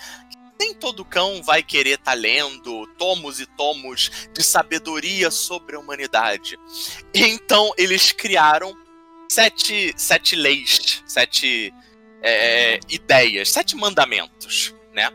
nem 0.59 0.75
todo 0.75 1.07
cão 1.07 1.43
vai 1.43 1.63
querer 1.63 1.99
estar 1.99 2.11
tá 2.11 2.15
lendo 2.15 2.87
tomos 2.99 3.41
e 3.41 3.47
tomos 3.47 4.29
de 4.35 4.43
sabedoria 4.43 5.31
sobre 5.31 5.75
a 5.75 5.79
humanidade. 5.81 6.59
Então 7.15 7.73
eles 7.79 8.13
criaram 8.13 8.77
sete, 9.31 9.95
sete 9.97 10.37
leis, 10.37 11.03
sete 11.07 11.73
é, 12.23 12.81
ideias, 12.89 13.51
sete 13.51 13.77
mandamentos, 13.77 14.75
né? 14.93 15.11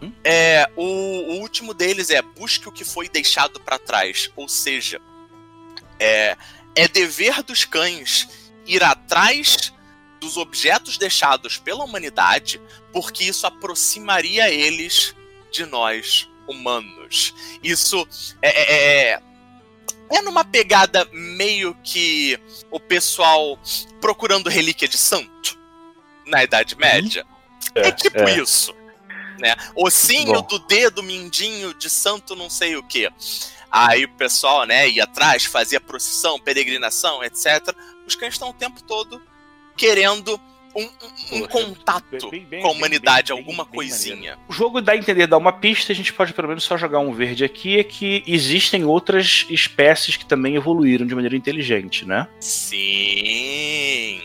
Hum? 0.00 0.12
É, 0.22 0.70
o, 0.76 0.82
o, 0.82 1.40
último 1.40 1.74
deles 1.74 2.10
é 2.10 2.22
busque 2.22 2.68
o 2.68 2.72
que 2.72 2.84
foi 2.84 3.08
deixado 3.08 3.60
para 3.60 3.78
trás, 3.78 4.30
ou 4.36 4.48
seja, 4.48 5.00
é, 5.98 6.36
é 6.74 6.86
dever 6.86 7.42
dos 7.42 7.64
cães 7.64 8.28
ir 8.64 8.82
atrás 8.84 9.72
dos 10.20 10.36
objetos 10.36 10.98
deixados 10.98 11.56
pela 11.56 11.84
humanidade, 11.84 12.60
porque 12.92 13.24
isso 13.24 13.46
aproximaria 13.46 14.50
eles 14.50 15.14
de 15.50 15.64
nós, 15.66 16.28
humanos. 16.46 17.34
Isso 17.62 18.06
é, 18.42 18.48
é, 18.48 19.12
é, 19.12 19.22
é 20.10 20.22
numa 20.22 20.44
pegada 20.44 21.08
meio 21.12 21.74
que 21.82 22.38
o 22.70 22.78
pessoal 22.78 23.58
procurando 24.00 24.48
relíquia 24.48 24.88
de 24.88 24.96
santo 24.96 25.57
na 26.28 26.44
Idade 26.44 26.76
Média. 26.76 27.26
É, 27.74 27.88
é 27.88 27.92
tipo 27.92 28.18
é. 28.18 28.38
isso. 28.38 28.74
Né? 29.38 29.54
Ossinho 29.74 30.42
do 30.42 30.58
dedo 30.58 31.02
mindinho 31.02 31.72
de 31.74 31.88
santo 31.88 32.34
não 32.34 32.50
sei 32.50 32.76
o 32.76 32.82
que. 32.82 33.08
Aí 33.70 34.04
o 34.04 34.08
pessoal, 34.08 34.64
né, 34.64 34.88
ia 34.88 35.04
atrás, 35.04 35.44
fazia 35.44 35.80
procissão, 35.80 36.40
peregrinação, 36.40 37.22
etc. 37.22 37.74
Os 38.06 38.14
cães 38.14 38.34
estão 38.34 38.50
o 38.50 38.54
tempo 38.54 38.82
todo 38.82 39.20
querendo 39.76 40.40
um, 40.74 40.82
um, 40.82 41.42
um 41.42 41.46
contato 41.46 42.30
bem, 42.30 42.44
bem, 42.44 42.62
com 42.62 42.68
a 42.68 42.70
humanidade, 42.72 43.32
bem, 43.32 43.38
alguma 43.38 43.64
coisinha. 43.64 44.38
O 44.48 44.52
jogo 44.52 44.80
dá 44.80 44.92
a 44.92 44.96
entender, 44.96 45.26
dá 45.26 45.36
uma 45.36 45.52
pista, 45.52 45.92
a 45.92 45.94
gente 45.94 46.12
pode 46.12 46.32
pelo 46.32 46.48
menos 46.48 46.64
só 46.64 46.76
jogar 46.76 47.00
um 47.00 47.12
verde 47.12 47.44
aqui, 47.44 47.78
é 47.78 47.84
que 47.84 48.22
existem 48.26 48.84
outras 48.84 49.46
espécies 49.50 50.16
que 50.16 50.24
também 50.24 50.56
evoluíram 50.56 51.06
de 51.06 51.14
maneira 51.14 51.36
inteligente, 51.36 52.04
né? 52.04 52.26
Sim. 52.40 54.20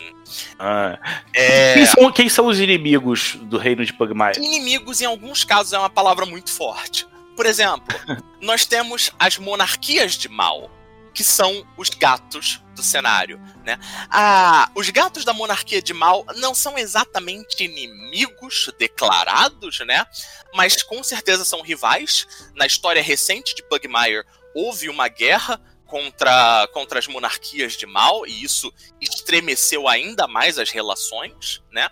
Ah. 0.58 0.98
É... 1.32 1.74
Quem, 1.74 1.86
são, 1.86 2.12
quem, 2.12 2.28
são, 2.28 2.46
os 2.46 2.60
inimigos 2.60 3.36
do 3.42 3.58
reino 3.58 3.84
de 3.84 3.92
Pugmire? 3.92 4.38
Inimigos, 4.38 5.00
em 5.00 5.06
alguns 5.06 5.44
casos, 5.44 5.72
é 5.72 5.78
uma 5.78 5.90
palavra 5.90 6.26
muito 6.26 6.50
forte. 6.50 7.06
Por 7.36 7.46
exemplo, 7.46 7.84
nós 8.40 8.64
temos 8.66 9.10
as 9.18 9.38
monarquias 9.38 10.14
de 10.14 10.28
mal, 10.28 10.70
que 11.12 11.24
são 11.24 11.66
os 11.76 11.88
gatos 11.90 12.60
do 12.74 12.82
cenário, 12.82 13.40
né? 13.64 13.78
Ah, 14.10 14.68
os 14.74 14.90
gatos 14.90 15.24
da 15.24 15.32
monarquia 15.32 15.80
de 15.80 15.94
mal 15.94 16.24
não 16.36 16.54
são 16.54 16.76
exatamente 16.76 17.64
inimigos 17.64 18.70
declarados, 18.78 19.80
né? 19.80 20.04
Mas 20.52 20.82
com 20.82 21.02
certeza 21.02 21.44
são 21.44 21.62
rivais. 21.62 22.26
Na 22.54 22.66
história 22.66 23.02
recente 23.02 23.54
de 23.54 23.62
Pugmire 23.62 24.24
houve 24.54 24.88
uma 24.88 25.08
guerra 25.08 25.60
contra, 25.94 26.68
contra 26.72 26.98
as 26.98 27.06
monarquias 27.06 27.74
de 27.74 27.86
mal 27.86 28.26
e 28.26 28.42
isso 28.42 28.74
estremeceu 29.00 29.86
ainda 29.86 30.26
mais 30.26 30.58
as 30.58 30.68
relações, 30.70 31.62
né? 31.70 31.88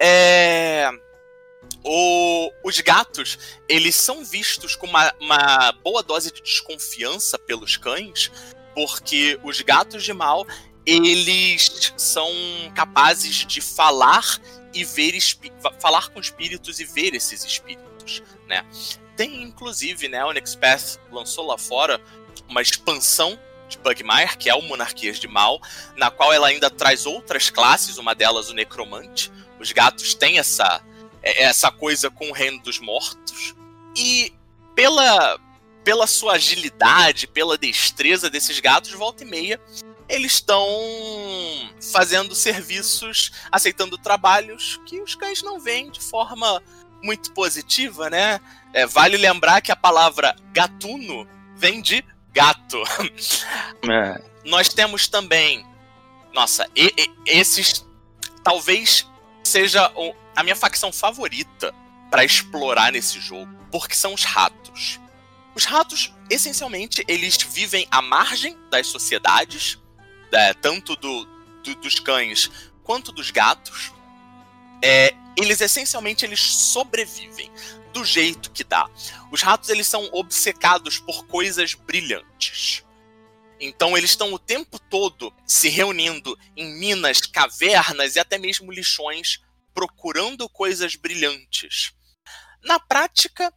É... 0.00 0.90
O, 1.84 2.50
os 2.64 2.80
gatos, 2.80 3.38
eles 3.68 3.94
são 3.94 4.24
vistos 4.24 4.74
com 4.74 4.86
uma, 4.86 5.12
uma 5.20 5.72
boa 5.84 6.02
dose 6.02 6.32
de 6.32 6.40
desconfiança 6.40 7.38
pelos 7.38 7.76
cães, 7.76 8.32
porque 8.74 9.38
os 9.44 9.60
gatos 9.60 10.02
de 10.02 10.14
mal, 10.14 10.46
eles 10.86 11.92
são 11.94 12.32
capazes 12.74 13.44
de 13.44 13.60
falar 13.60 14.24
e 14.72 14.82
ver 14.82 15.14
falar 15.78 16.08
com 16.08 16.20
espíritos 16.20 16.80
e 16.80 16.84
ver 16.84 17.14
esses 17.14 17.44
espíritos, 17.44 18.22
né? 18.46 18.64
Tem 19.14 19.42
inclusive, 19.42 20.08
né, 20.08 20.24
Onyx 20.24 20.54
Path 20.54 20.98
lançou 21.10 21.46
lá 21.46 21.58
fora 21.58 22.00
uma 22.48 22.62
expansão 22.62 23.38
de 23.68 23.78
Bugmire, 23.78 24.36
que 24.38 24.48
é 24.48 24.54
o 24.54 24.62
Monarquias 24.62 25.18
de 25.18 25.26
Mal, 25.26 25.60
na 25.96 26.10
qual 26.10 26.32
ela 26.32 26.48
ainda 26.48 26.70
traz 26.70 27.04
outras 27.04 27.50
classes, 27.50 27.98
uma 27.98 28.14
delas 28.14 28.48
o 28.48 28.54
Necromante. 28.54 29.32
Os 29.58 29.72
gatos 29.72 30.14
têm 30.14 30.38
essa 30.38 30.82
é, 31.26 31.42
essa 31.42 31.72
coisa 31.72 32.08
com 32.08 32.30
o 32.30 32.32
reino 32.32 32.62
dos 32.62 32.78
mortos. 32.78 33.54
E 33.96 34.32
pela, 34.76 35.38
pela 35.82 36.06
sua 36.06 36.34
agilidade, 36.34 37.26
pela 37.26 37.58
destreza 37.58 38.30
desses 38.30 38.60
gatos, 38.60 38.92
volta 38.92 39.24
e 39.24 39.26
meia, 39.26 39.60
eles 40.08 40.34
estão 40.34 40.64
fazendo 41.92 42.32
serviços, 42.32 43.32
aceitando 43.50 43.98
trabalhos 43.98 44.80
que 44.86 45.00
os 45.00 45.16
cães 45.16 45.42
não 45.42 45.58
veem 45.58 45.90
de 45.90 46.00
forma 46.00 46.62
muito 47.02 47.32
positiva, 47.32 48.08
né? 48.08 48.40
É, 48.72 48.86
vale 48.86 49.16
lembrar 49.16 49.60
que 49.60 49.72
a 49.72 49.76
palavra 49.76 50.36
gatuno 50.52 51.26
vem 51.56 51.82
de 51.82 52.04
gato. 52.36 52.82
É. 53.90 54.22
Nós 54.44 54.68
temos 54.68 55.08
também. 55.08 55.66
Nossa, 56.34 56.68
e, 56.76 56.92
e, 56.96 57.10
esses 57.26 57.84
talvez 58.44 59.08
seja 59.42 59.90
o, 59.96 60.14
a 60.36 60.42
minha 60.42 60.54
facção 60.54 60.92
favorita 60.92 61.74
para 62.10 62.24
explorar 62.24 62.92
nesse 62.92 63.18
jogo, 63.18 63.50
porque 63.72 63.94
são 63.94 64.12
os 64.12 64.24
ratos. 64.24 65.00
Os 65.54 65.64
ratos, 65.64 66.12
essencialmente, 66.28 67.02
eles 67.08 67.38
vivem 67.38 67.88
à 67.90 68.02
margem 68.02 68.56
das 68.70 68.88
sociedades, 68.88 69.78
é, 70.30 70.52
tanto 70.52 70.94
do, 70.96 71.24
do, 71.64 71.74
dos 71.76 71.98
cães 71.98 72.50
quanto 72.84 73.10
dos 73.12 73.30
gatos. 73.30 73.92
É, 74.82 75.14
eles 75.36 75.60
essencialmente 75.62 76.24
eles 76.26 76.40
sobrevivem 76.40 77.50
do 77.94 78.04
jeito 78.04 78.50
que 78.50 78.62
dá. 78.62 78.86
Os 79.30 79.42
ratos 79.42 79.68
eles 79.68 79.86
são 79.86 80.08
obcecados 80.12 80.98
por 80.98 81.26
coisas 81.26 81.74
brilhantes. 81.74 82.84
Então 83.58 83.96
eles 83.96 84.10
estão 84.10 84.32
o 84.32 84.38
tempo 84.38 84.78
todo 84.78 85.32
se 85.46 85.68
reunindo 85.68 86.38
em 86.56 86.78
minas, 86.78 87.20
cavernas 87.20 88.16
e 88.16 88.20
até 88.20 88.38
mesmo 88.38 88.70
lixões 88.70 89.40
procurando 89.74 90.48
coisas 90.48 90.94
brilhantes. 90.94 91.92
Na 92.62 92.78
prática, 92.78 93.52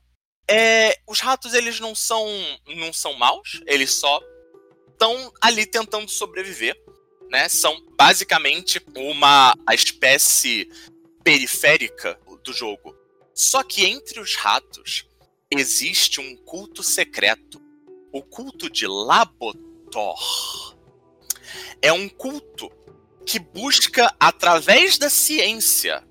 é, 0.50 1.00
os 1.08 1.20
ratos 1.20 1.54
eles 1.54 1.80
não 1.80 1.94
são 1.94 2.26
não 2.68 2.92
são 2.92 3.14
maus, 3.14 3.62
eles 3.66 3.94
só 3.94 4.20
estão 4.92 5.32
ali 5.42 5.66
tentando 5.66 6.10
sobreviver, 6.10 6.76
né? 7.30 7.48
São 7.48 7.86
basicamente 7.96 8.82
uma 8.96 9.56
espécie 9.72 10.70
periférica 11.24 12.20
do 12.44 12.54
jogo. 12.54 12.96
Só 13.34 13.64
que 13.64 13.86
entre 13.86 14.20
os 14.20 14.36
ratos 14.36 15.06
existe 15.52 16.22
um 16.22 16.36
culto 16.36 16.84
secreto, 16.84 17.62
o 18.12 18.22
culto 18.22 18.70
de 18.70 18.86
Labot 18.86 19.58
Labotor. 19.90 20.76
É 21.82 21.92
um 21.92 22.08
culto 22.08 22.72
que 23.26 23.40
busca, 23.40 24.14
através 24.20 24.98
da 24.98 25.10
ciência 25.10 26.04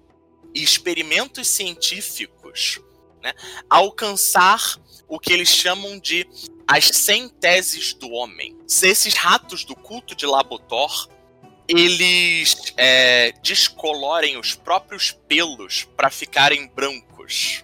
e 0.55 0.63
experimentos 0.63 1.47
científicos, 1.49 2.81
né, 3.23 3.33
alcançar 3.69 4.61
o 5.09 5.19
que 5.19 5.33
eles 5.33 5.49
chamam 5.49 5.99
de 5.99 6.27
as 6.67 6.87
100 6.87 7.29
teses 7.29 7.95
do 7.95 8.11
homem. 8.11 8.57
Se 8.67 8.89
esses 8.89 9.15
ratos 9.15 9.65
do 9.65 9.75
culto 9.75 10.15
de 10.15 10.27
Labotor 10.27 11.09
eles 11.67 12.73
é, 12.79 13.33
descolorem 13.43 14.39
os 14.39 14.55
próprios 14.55 15.13
pelos 15.13 15.85
para 15.85 16.09
ficarem 16.09 16.67
brancos. 16.69 17.63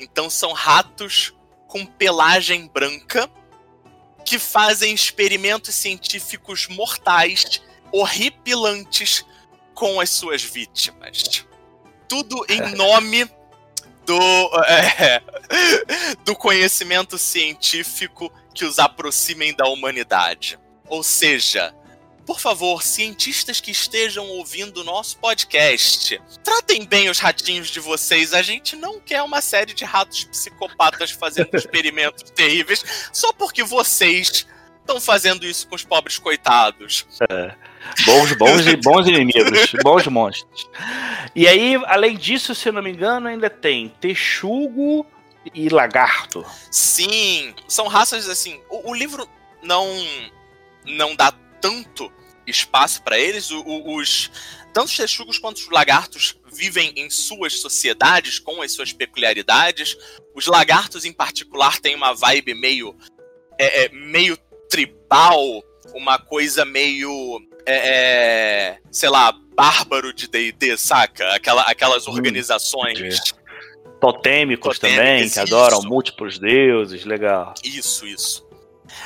Então 0.00 0.30
são 0.30 0.52
ratos 0.52 1.34
com 1.68 1.84
pelagem 1.84 2.66
branca 2.66 3.30
que 4.24 4.38
fazem 4.38 4.94
experimentos 4.94 5.74
científicos 5.74 6.66
mortais, 6.68 7.62
horripilantes 7.92 9.24
com 9.74 10.00
as 10.00 10.10
suas 10.10 10.42
vítimas. 10.42 11.46
Tudo 12.08 12.44
em 12.48 12.60
nome 12.74 13.28
do, 14.04 14.18
é, 14.66 15.22
do 16.24 16.34
conhecimento 16.34 17.18
científico 17.18 18.32
que 18.54 18.64
os 18.64 18.78
aproximem 18.78 19.54
da 19.54 19.66
humanidade. 19.66 20.58
Ou 20.88 21.02
seja, 21.02 21.74
por 22.26 22.40
favor, 22.40 22.82
cientistas 22.82 23.60
que 23.60 23.70
estejam 23.70 24.26
ouvindo 24.28 24.80
o 24.80 24.84
nosso 24.84 25.18
podcast, 25.18 26.20
tratem 26.44 26.84
bem 26.84 27.08
os 27.08 27.18
ratinhos 27.18 27.68
de 27.68 27.80
vocês. 27.80 28.32
A 28.32 28.42
gente 28.42 28.76
não 28.76 29.00
quer 29.00 29.22
uma 29.22 29.40
série 29.40 29.74
de 29.74 29.84
ratos 29.84 30.24
psicopatas 30.24 31.10
fazendo 31.10 31.54
experimentos 31.56 32.30
terríveis 32.30 32.84
só 33.12 33.32
porque 33.32 33.62
vocês 33.62 34.46
estão 34.80 35.00
fazendo 35.00 35.46
isso 35.46 35.66
com 35.68 35.76
os 35.76 35.84
pobres 35.84 36.18
coitados. 36.18 37.06
É. 37.30 37.54
Bons, 38.04 38.32
bons, 38.34 38.74
bons 38.82 39.06
inimigos, 39.06 39.72
bons 39.82 40.06
monstros. 40.06 40.68
E 41.34 41.46
aí, 41.46 41.80
além 41.86 42.16
disso, 42.16 42.54
se 42.54 42.68
eu 42.68 42.72
não 42.72 42.82
me 42.82 42.90
engano, 42.90 43.28
ainda 43.28 43.48
tem 43.48 43.88
texugo 44.00 45.06
e 45.54 45.68
lagarto. 45.68 46.44
Sim, 46.70 47.54
são 47.66 47.86
raças 47.86 48.28
assim. 48.28 48.60
O, 48.68 48.90
o 48.90 48.94
livro 48.94 49.28
não 49.62 49.86
não 50.84 51.14
dá 51.14 51.32
tanto 51.60 52.10
espaço 52.46 53.02
para 53.02 53.18
eles. 53.18 53.50
O, 53.50 53.60
o, 53.60 53.96
os 53.96 54.30
tanto 54.72 54.86
os 54.86 54.96
texugos 54.96 55.38
quanto 55.38 55.56
os 55.56 55.68
lagartos 55.68 56.36
vivem 56.52 56.92
em 56.96 57.10
suas 57.10 57.60
sociedades 57.60 58.38
com 58.38 58.62
as 58.62 58.72
suas 58.72 58.92
peculiaridades. 58.92 59.96
Os 60.34 60.46
lagartos, 60.46 61.04
em 61.04 61.12
particular, 61.12 61.80
têm 61.80 61.94
uma 61.94 62.14
vibe 62.14 62.54
meio 62.54 62.96
é, 63.58 63.84
é, 63.84 63.88
meio 63.90 64.36
tribal, 64.68 65.62
uma 65.92 66.18
coisa 66.18 66.64
meio 66.64 67.40
é, 67.66 67.74
é 67.74 68.78
sei 68.90 69.08
lá, 69.08 69.32
bárbaro 69.54 70.12
de 70.12 70.28
D&D, 70.28 70.76
saca? 70.76 71.34
Aquela, 71.34 71.62
aquelas 71.62 72.06
hum, 72.06 72.12
organizações 72.12 73.34
totêmicos 74.00 74.78
também, 74.78 75.28
que 75.28 75.38
adoram 75.38 75.82
múltiplos 75.82 76.38
deuses, 76.38 77.04
legal. 77.04 77.52
Isso, 77.62 78.06
isso. 78.06 78.49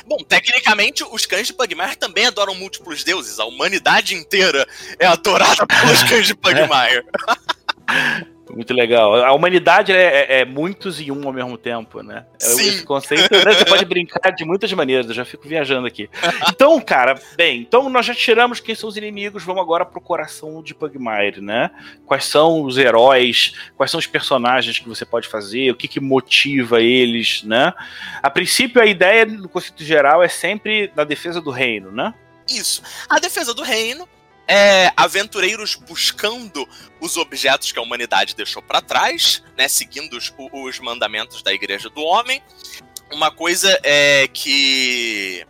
Bom, 0.05 0.17
tecnicamente, 0.17 1.03
os 1.03 1.25
cães 1.25 1.47
de 1.47 1.53
Pugmire 1.53 1.95
também 1.95 2.25
adoram 2.25 2.55
múltiplos 2.55 3.03
deuses. 3.03 3.39
A 3.39 3.45
humanidade 3.45 4.15
inteira 4.15 4.67
é 4.99 5.05
adorada 5.05 5.65
pelos 5.65 6.03
cães 6.09 6.27
de 6.27 6.35
Pugmire. 6.35 7.05
Muito 8.55 8.73
legal. 8.73 9.13
A 9.15 9.33
humanidade 9.33 9.91
é, 9.91 9.97
é, 9.97 10.39
é, 10.39 10.45
muitos 10.45 11.01
em 11.01 11.11
um 11.11 11.27
ao 11.27 11.33
mesmo 11.33 11.57
tempo, 11.57 12.01
né? 12.01 12.25
É 12.41 12.45
Sim. 12.45 12.69
Esse 12.69 12.85
conceito, 12.85 13.29
né? 13.29 13.53
você 13.53 13.65
pode 13.65 13.83
brincar 13.83 14.31
de 14.31 14.45
muitas 14.45 14.71
maneiras, 14.71 15.07
eu 15.07 15.13
já 15.13 15.25
fico 15.25 15.45
viajando 15.45 15.85
aqui. 15.85 16.09
Então, 16.49 16.79
cara, 16.79 17.19
bem, 17.35 17.59
então 17.59 17.89
nós 17.89 18.05
já 18.05 18.15
tiramos 18.15 18.61
quem 18.61 18.73
são 18.73 18.87
os 18.87 18.95
inimigos, 18.95 19.43
vamos 19.43 19.61
agora 19.61 19.85
pro 19.85 19.99
coração 19.99 20.63
de 20.63 20.73
Pugmire, 20.73 21.41
né? 21.41 21.69
Quais 22.05 22.23
são 22.25 22.63
os 22.63 22.77
heróis, 22.77 23.53
quais 23.75 23.91
são 23.91 23.99
os 23.99 24.07
personagens 24.07 24.79
que 24.79 24.87
você 24.87 25.05
pode 25.05 25.27
fazer, 25.27 25.71
o 25.71 25.75
que, 25.75 25.89
que 25.89 25.99
motiva 25.99 26.81
eles, 26.81 27.43
né? 27.43 27.73
A 28.23 28.29
princípio, 28.29 28.81
a 28.81 28.85
ideia, 28.85 29.25
no 29.25 29.49
conceito 29.49 29.83
geral, 29.83 30.23
é 30.23 30.29
sempre 30.29 30.89
na 30.95 31.03
defesa 31.03 31.41
do 31.41 31.51
reino, 31.51 31.91
né? 31.91 32.13
Isso. 32.49 32.81
A 33.09 33.19
defesa 33.19 33.53
do 33.53 33.63
reino 33.63 34.07
é, 34.47 34.91
aventureiros 34.95 35.75
buscando 35.75 36.67
os 36.99 37.17
objetos 37.17 37.71
que 37.71 37.79
a 37.79 37.81
humanidade 37.81 38.35
deixou 38.35 38.61
para 38.61 38.81
trás, 38.81 39.43
né, 39.57 39.67
seguindo 39.67 40.15
os, 40.15 40.33
os, 40.51 40.79
mandamentos 40.79 41.41
da 41.41 41.53
Igreja 41.53 41.89
do 41.89 42.01
Homem. 42.01 42.41
Uma 43.11 43.31
coisa 43.31 43.79
é 43.83 44.27
que 44.27 45.45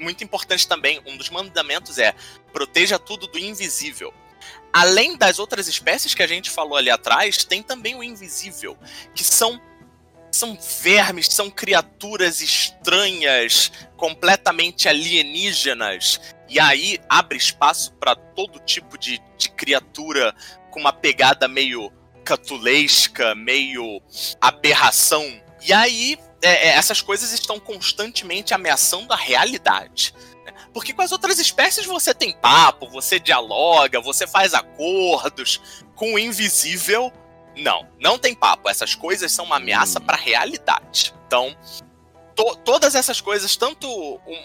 muito 0.00 0.24
importante 0.24 0.66
também, 0.66 1.00
um 1.06 1.16
dos 1.16 1.30
mandamentos 1.30 1.98
é 1.98 2.14
proteja 2.52 2.98
tudo 2.98 3.26
do 3.26 3.38
invisível. 3.38 4.12
Além 4.72 5.16
das 5.16 5.38
outras 5.38 5.68
espécies 5.68 6.14
que 6.14 6.22
a 6.22 6.26
gente 6.26 6.50
falou 6.50 6.76
ali 6.76 6.90
atrás, 6.90 7.44
tem 7.44 7.62
também 7.62 7.94
o 7.94 8.02
invisível, 8.02 8.76
que 9.14 9.24
são 9.24 9.60
são 10.36 10.56
vermes, 10.82 11.28
são 11.28 11.50
criaturas 11.50 12.40
estranhas, 12.40 13.72
completamente 13.96 14.88
alienígenas. 14.88 16.20
E 16.48 16.60
aí 16.60 16.98
abre 17.08 17.36
espaço 17.36 17.92
para 17.94 18.14
todo 18.14 18.60
tipo 18.60 18.96
de, 18.96 19.20
de 19.36 19.50
criatura 19.50 20.34
com 20.70 20.80
uma 20.80 20.92
pegada 20.92 21.48
meio 21.48 21.92
catulesca, 22.24 23.34
meio 23.34 24.02
aberração. 24.40 25.24
E 25.62 25.72
aí 25.72 26.18
é, 26.42 26.68
é 26.68 26.76
essas 26.76 27.00
coisas 27.00 27.32
estão 27.32 27.58
constantemente 27.58 28.52
ameaçando 28.52 29.12
a 29.12 29.16
realidade. 29.16 30.14
Né? 30.44 30.52
Porque 30.72 30.92
com 30.92 31.02
as 31.02 31.12
outras 31.12 31.38
espécies 31.38 31.86
você 31.86 32.12
tem 32.12 32.36
papo, 32.36 32.88
você 32.88 33.18
dialoga, 33.18 34.00
você 34.00 34.26
faz 34.26 34.54
acordos. 34.54 35.60
Com 35.94 36.14
o 36.14 36.18
invisível, 36.18 37.10
não, 37.56 37.88
não 37.98 38.18
tem 38.18 38.34
papo. 38.34 38.68
Essas 38.68 38.94
coisas 38.94 39.32
são 39.32 39.44
uma 39.44 39.56
ameaça 39.56 39.98
hum. 39.98 40.02
para 40.02 40.16
a 40.16 40.20
realidade. 40.20 41.14
Então, 41.26 41.56
to, 42.34 42.56
todas 42.64 42.94
essas 42.94 43.20
coisas, 43.20 43.56
tanto 43.56 43.88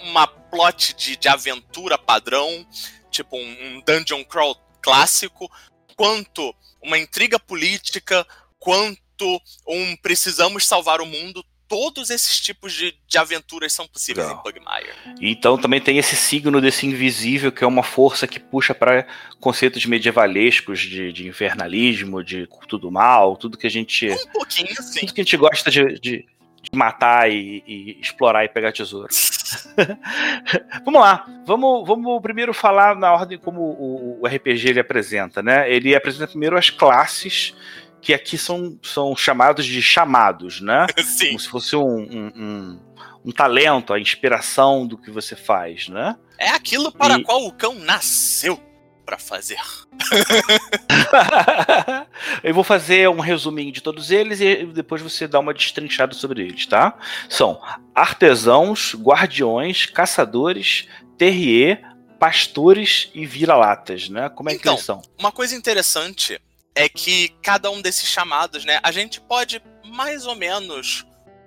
uma 0.04 0.26
plot 0.26 0.94
de, 0.96 1.18
de 1.18 1.28
aventura 1.28 1.98
padrão, 1.98 2.66
tipo 3.10 3.38
um, 3.38 3.78
um 3.78 3.82
dungeon 3.82 4.24
crawl 4.24 4.56
clássico, 4.82 5.52
quanto 5.96 6.56
uma 6.82 6.98
intriga 6.98 7.40
política, 7.40 8.26
quanto 8.58 9.42
um 9.68 9.96
precisamos 9.98 10.66
salvar 10.66 11.02
o 11.02 11.06
mundo, 11.06 11.46
todos 11.72 12.10
esses 12.10 12.38
tipos 12.38 12.74
de, 12.74 12.94
de 13.08 13.18
aventuras 13.18 13.72
são 13.72 13.88
possíveis 13.88 14.28
Não. 14.28 14.36
em 14.36 14.38
Pugmire. 14.40 14.92
Então 15.22 15.58
também 15.58 15.80
tem 15.80 15.98
esse 15.98 16.18
signo 16.18 16.60
desse 16.60 16.86
invisível, 16.86 17.50
que 17.50 17.64
é 17.64 17.68
uma 17.68 17.82
força 17.82 18.28
que 18.28 18.42
puxa 18.42 18.76
para 18.76 19.08
conceitos 19.40 19.86
medievalescos 19.86 20.82
de, 20.82 21.14
de, 21.14 21.30
infernalismo, 21.30 22.22
de 22.22 22.46
tudo 22.68 22.92
mal, 22.92 23.38
tudo 23.38 23.58
que 23.58 23.66
a 23.66 23.70
gente. 23.70 24.10
Um 24.10 24.32
pouquinho, 24.34 24.76
sim. 24.84 25.00
Tudo 25.00 25.14
que 25.14 25.22
a 25.22 25.24
gente 25.24 25.38
gosta 25.38 25.72
de, 25.72 25.98
de, 25.98 26.26
de 26.62 26.70
matar 26.76 27.32
e, 27.32 27.64
e, 27.66 27.98
explorar 28.02 28.44
e 28.44 28.50
pegar 28.50 28.74
tesouro. 28.74 29.08
vamos 30.84 31.00
lá, 31.00 31.26
vamos, 31.46 31.88
vamos 31.88 32.22
primeiro 32.22 32.54
falar 32.54 32.98
na 32.98 33.14
ordem 33.14 33.38
como 33.38 33.62
o, 33.62 34.20
o 34.22 34.28
RPG 34.28 34.72
ele 34.72 34.80
apresenta, 34.82 35.42
né? 35.42 35.72
Ele 35.72 35.96
apresenta 35.96 36.28
primeiro 36.28 36.58
as 36.58 36.70
classes 36.70 37.56
que 38.02 38.14
aqui 38.14 38.38
são, 38.38 38.78
são 38.82 39.16
chamados 39.16 39.66
de 39.66 39.82
chamados, 39.82 40.60
né? 40.60 40.88
Sim. 41.04 41.28
Como 41.28 41.40
se 41.40 41.48
fosse 41.48 41.76
um, 41.76 41.82
um, 41.82 42.32
um, 42.36 42.80
um, 43.26 43.32
talento, 43.32 43.94
a 43.94 44.00
inspiração 44.00 44.88
do 44.88 44.98
que 44.98 45.12
você 45.12 45.36
faz, 45.36 45.88
né? 45.88 46.18
É 46.38 46.50
aquilo 46.50 46.92
para 46.92 47.20
e... 47.20 47.24
qual 47.24 47.46
o 47.46 47.54
cão 47.54 47.76
nasceu 47.76 48.60
para 49.06 49.18
fazer. 49.18 49.60
Eu 52.44 52.54
vou 52.54 52.64
fazer 52.64 53.10
um 53.10 53.20
resuminho 53.20 53.72
de 53.72 53.82
todos 53.82 54.10
eles 54.10 54.40
e 54.40 54.66
depois 54.66 55.02
você 55.02 55.28
dá 55.28 55.40
uma 55.40 55.54
destrinchada 55.54 56.14
sobre 56.14 56.44
eles, 56.44 56.66
tá? 56.66 56.98
São 57.28 57.62
artesãos, 57.94 58.96
guardiões, 58.96 59.86
caçadores, 59.86 60.88
terrier, 61.18 61.82
pastores 62.20 63.10
e 63.14 63.26
vira-latas, 63.26 64.08
né? 64.08 64.30
Como 64.30 64.50
é 64.50 64.54
então, 64.54 64.62
que 64.62 64.80
eles 64.80 64.86
são? 64.86 65.02
Uma 65.20 65.32
coisa 65.32 65.56
interessante 65.56 66.40
é 66.76 66.88
que 66.88 67.30
cada 67.42 67.70
um 67.70 67.82
desses 67.82 68.08
chamados, 68.08 68.66
né, 68.66 68.80
a 68.84 68.92
gente 68.92 69.20
pode 69.22 69.62
mais 69.84 70.26
ou 70.26 70.36
menos 70.36 71.06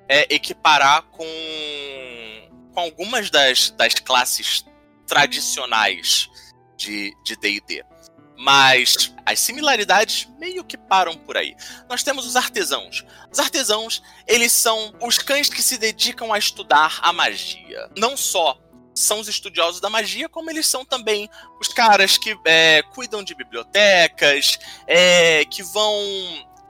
é, 0.08 0.34
equiparar 0.34 1.02
com, 1.04 1.26
com 2.72 2.80
algumas 2.80 3.30
das, 3.30 3.70
das 3.70 3.94
classes 3.94 4.64
tradicionais 5.06 6.28
de 6.76 7.14
D&D. 7.40 7.84
Mas 8.36 9.14
as 9.24 9.38
similaridades 9.40 10.28
meio 10.38 10.64
que 10.64 10.76
param 10.76 11.16
por 11.16 11.36
aí. 11.36 11.54
Nós 11.88 12.02
temos 12.02 12.26
os 12.26 12.36
artesãos. 12.36 13.04
Os 13.30 13.38
artesãos, 13.38 14.02
eles 14.26 14.52
são 14.52 14.92
os 15.00 15.18
cães 15.18 15.48
que 15.48 15.62
se 15.62 15.78
dedicam 15.78 16.32
a 16.32 16.38
estudar 16.38 16.98
a 17.00 17.12
magia. 17.12 17.88
Não 17.96 18.16
só 18.16 18.58
são 18.94 19.18
os 19.18 19.28
estudiosos 19.28 19.80
da 19.80 19.90
magia, 19.90 20.28
como 20.28 20.50
eles 20.50 20.66
são 20.66 20.84
também 20.84 21.28
os 21.60 21.68
caras 21.68 22.16
que 22.16 22.38
é, 22.44 22.82
cuidam 22.94 23.24
de 23.24 23.34
bibliotecas, 23.34 24.58
é, 24.86 25.44
que 25.44 25.62
vão 25.62 26.00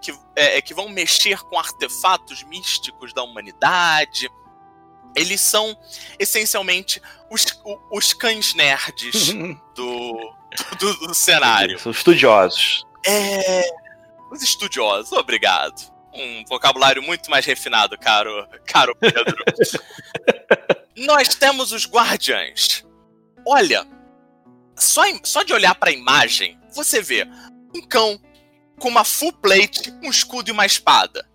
que, 0.01 0.15
é, 0.37 0.61
que 0.61 0.75
vão 0.75 0.89
mexer 0.89 1.39
com 1.41 1.59
artefatos 1.59 2.43
místicos 2.45 3.13
da 3.13 3.23
humanidade. 3.23 4.29
Eles 5.15 5.41
são 5.41 5.77
essencialmente 6.19 7.01
os, 7.31 7.47
os 7.91 8.13
cães 8.13 8.55
nerds 8.55 9.33
do, 9.75 10.35
do, 10.79 11.07
do 11.07 11.15
cenário. 11.15 11.79
São 11.79 11.93
estudiosos. 11.93 12.85
É. 13.07 13.63
Os 14.31 14.43
estudiosos, 14.43 15.13
obrigado. 15.13 15.93
Um 16.13 16.45
vocabulário 16.49 17.03
muito 17.03 17.31
mais 17.31 17.45
refinado, 17.45 17.99
caro, 17.99 18.49
caro 18.67 18.97
Pedro. 18.97 19.37
Nós 20.97 21.35
temos 21.35 21.73
os 21.73 21.87
guardiães. 21.87 22.85
Olha, 23.47 23.87
só, 24.77 25.03
só 25.25 25.43
de 25.43 25.53
olhar 25.53 25.75
para 25.75 25.91
a 25.91 25.93
imagem, 25.93 26.59
você 26.73 27.03
vê 27.03 27.27
um 27.75 27.83
cão 27.83 28.21
com 28.79 28.89
uma 28.89 29.05
full 29.05 29.33
plate, 29.33 29.93
um 30.03 30.11
escudo 30.11 30.51
e 30.51 30.53
uma 30.53 30.67
espada. 30.67 31.29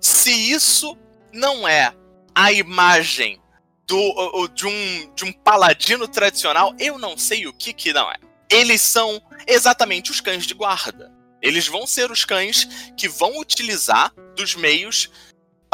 Se 0.00 0.30
isso 0.30 0.96
não 1.32 1.68
é 1.68 1.94
a 2.34 2.50
imagem 2.52 3.40
do, 3.86 4.48
de, 4.48 4.66
um, 4.66 5.14
de 5.14 5.24
um 5.24 5.32
paladino 5.32 6.08
tradicional, 6.08 6.74
eu 6.78 6.98
não 6.98 7.16
sei 7.18 7.46
o 7.46 7.52
que 7.52 7.72
que 7.72 7.92
não 7.92 8.10
é. 8.10 8.16
Eles 8.50 8.80
são 8.80 9.20
exatamente 9.46 10.10
os 10.10 10.20
cães 10.20 10.46
de 10.46 10.54
guarda. 10.54 11.12
Eles 11.42 11.66
vão 11.66 11.86
ser 11.86 12.10
os 12.10 12.24
cães 12.24 12.64
que 12.96 13.06
vão 13.08 13.38
utilizar 13.38 14.12
dos 14.34 14.54
meios 14.54 15.10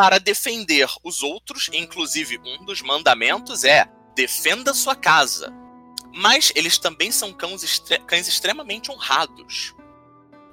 para 0.00 0.18
defender 0.18 0.88
os 1.04 1.22
outros, 1.22 1.68
inclusive 1.74 2.38
um 2.38 2.64
dos 2.64 2.80
mandamentos 2.80 3.64
é 3.64 3.86
defenda 4.16 4.72
sua 4.72 4.96
casa. 4.96 5.52
Mas 6.14 6.50
eles 6.56 6.78
também 6.78 7.12
são 7.12 7.34
cães, 7.34 7.62
extre 7.62 7.98
cães 8.06 8.26
extremamente 8.26 8.90
honrados. 8.90 9.74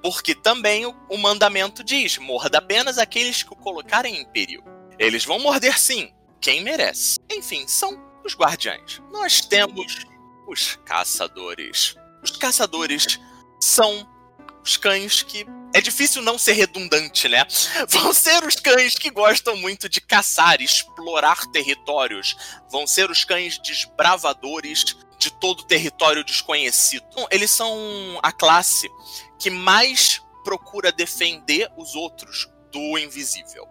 Porque 0.03 0.35
também 0.35 0.85
o, 0.85 0.93
o 1.09 1.17
mandamento 1.17 1.81
diz: 1.81 2.17
morda 2.17 2.57
apenas 2.57 2.97
aqueles 2.97 3.41
que 3.41 3.53
o 3.53 3.55
colocarem 3.55 4.17
em 4.17 4.25
perigo. 4.25 4.65
Eles 4.99 5.23
vão 5.23 5.39
morder 5.39 5.79
sim, 5.79 6.13
quem 6.41 6.61
merece. 6.61 7.17
Enfim, 7.31 7.65
são 7.69 7.97
os 8.25 8.35
guardiães. 8.35 9.01
Nós 9.13 9.39
temos 9.39 10.05
os 10.45 10.77
caçadores. 10.83 11.95
Os 12.21 12.31
caçadores 12.31 13.17
são 13.61 14.05
os 14.61 14.75
cães 14.75 15.23
que. 15.23 15.45
É 15.73 15.81
difícil 15.81 16.21
não 16.21 16.37
ser 16.37 16.53
redundante, 16.53 17.27
né? 17.27 17.45
Vão 17.87 18.13
ser 18.13 18.43
os 18.43 18.55
cães 18.55 18.95
que 18.95 19.09
gostam 19.09 19.55
muito 19.57 19.89
de 19.89 19.99
caçar, 20.01 20.61
explorar 20.61 21.45
territórios. 21.47 22.35
Vão 22.69 22.87
ser 22.87 23.11
os 23.11 23.23
cães 23.23 23.59
desbravadores 23.59 24.97
de 25.19 25.31
todo 25.31 25.61
o 25.61 25.65
território 25.65 26.23
desconhecido. 26.23 27.05
Eles 27.31 27.51
são 27.51 27.69
a 28.23 28.31
classe 28.31 28.89
que 29.39 29.49
mais 29.49 30.21
procura 30.43 30.91
defender 30.91 31.69
os 31.75 31.95
outros 31.95 32.49
do 32.71 32.97
invisível. 32.97 33.67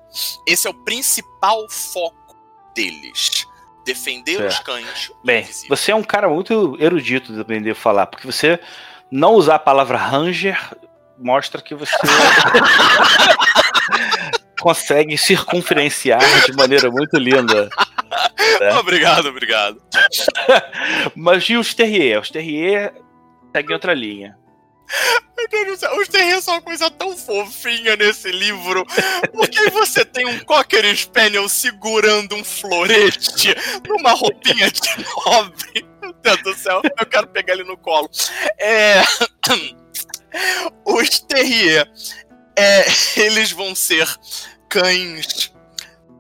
Esse 0.47 0.67
é 0.67 0.71
o 0.71 0.75
principal 0.85 1.69
foco 1.71 2.37
deles. 2.75 3.47
Defender 3.85 4.43
é. 4.43 4.47
os 4.47 4.59
cães. 4.59 5.11
Bem, 5.25 5.43
invisível. 5.43 5.77
você 5.77 5.93
é 5.93 5.95
um 5.95 6.05
cara 6.05 6.29
muito 6.29 6.77
erudito 6.79 7.33
de 7.33 7.41
aprender 7.41 7.71
a 7.71 7.75
falar, 7.75 8.07
porque 8.07 8.27
você 8.27 8.61
não 9.11 9.35
usar 9.35 9.55
a 9.55 9.61
palavra 9.61 9.97
ranger 9.97 10.77
mostra 11.18 11.62
que 11.62 11.74
você 11.74 11.96
consegue 14.61 15.16
circunferenciar 15.16 16.20
de 16.44 16.52
maneira 16.52 16.90
muito 16.90 17.16
linda. 17.18 17.70
Né? 18.61 18.74
Obrigado, 18.79 19.29
obrigado. 19.29 19.83
Mas 21.14 21.48
e 21.48 21.57
os 21.57 21.74
terrier? 21.74 22.20
Os 22.20 22.31
terrier 22.31 22.94
seguem 23.55 23.74
outra 23.74 23.94
linha. 23.94 24.37
Meu 25.37 25.48
Deus 25.48 25.66
do 25.66 25.76
céu, 25.76 26.00
os 26.00 26.09
terriers 26.09 26.44
são 26.44 26.55
uma 26.55 26.62
coisa 26.62 26.90
tão 26.90 27.16
fofinha 27.16 27.96
nesse 27.96 28.31
livro. 28.31 28.85
Porque 29.33 29.70
você 29.70 30.05
tem 30.05 30.26
um 30.26 30.38
Cocker 30.40 30.85
Spaniel 30.96 31.48
segurando 31.48 32.35
um 32.35 32.44
florete 32.44 33.55
numa 33.87 34.12
roupinha 34.12 34.70
de 34.70 34.81
nobre. 35.26 35.87
Meu 36.00 36.12
Deus 36.12 36.42
do 36.42 36.55
céu, 36.55 36.81
eu 36.98 37.07
quero 37.07 37.26
pegar 37.29 37.55
ele 37.55 37.64
no 37.64 37.76
colo. 37.76 38.09
É... 38.59 39.02
Os 40.85 41.21
terrier, 41.21 41.91
é, 42.57 42.85
eles 43.21 43.53
vão 43.53 43.75
ser 43.75 44.09
cães 44.69 45.53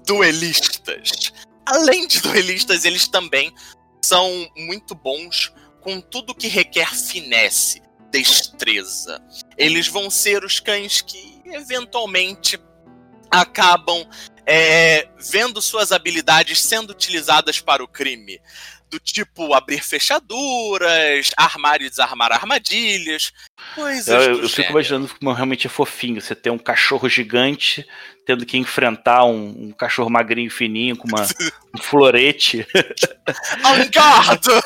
duelistas. 0.06 1.32
Além 1.64 2.06
de 2.06 2.20
duelistas, 2.20 2.84
eles 2.84 3.08
também 3.08 3.52
são 4.02 4.48
muito 4.56 4.94
bons 4.94 5.52
com 5.80 6.00
tudo 6.00 6.34
que 6.34 6.48
requer 6.48 6.94
finesse 6.94 7.82
destreza. 8.10 9.20
Eles 9.58 9.88
vão 9.88 10.08
ser 10.08 10.44
os 10.44 10.60
cães 10.60 11.00
que 11.00 11.40
eventualmente 11.46 12.58
acabam 13.30 14.06
é, 14.46 15.08
vendo 15.18 15.60
suas 15.60 15.90
habilidades 15.90 16.62
sendo 16.62 16.90
utilizadas 16.90 17.60
para 17.60 17.82
o 17.82 17.88
crime. 17.88 18.40
Do 18.90 19.00
tipo 19.00 19.52
abrir 19.52 19.82
fechaduras, 19.82 21.30
armar 21.36 21.82
e 21.82 21.90
desarmar 21.90 22.32
armadilhas, 22.32 23.32
coisas 23.74 24.06
eu, 24.06 24.42
eu 24.42 24.48
fico 24.48 24.70
imaginando 24.70 25.08
como 25.08 25.32
realmente 25.32 25.66
é 25.66 25.70
fofinho. 25.70 26.20
Você 26.20 26.36
tem 26.36 26.52
um 26.52 26.58
cachorro 26.58 27.08
gigante 27.08 27.84
tendo 28.24 28.46
que 28.46 28.56
enfrentar 28.56 29.24
um, 29.24 29.68
um 29.68 29.72
cachorro 29.72 30.10
magrinho 30.10 30.50
fininho 30.50 30.96
com 30.96 31.08
uma, 31.08 31.22
um 31.74 31.78
florete. 31.78 32.66
Alencardo! 33.62 34.52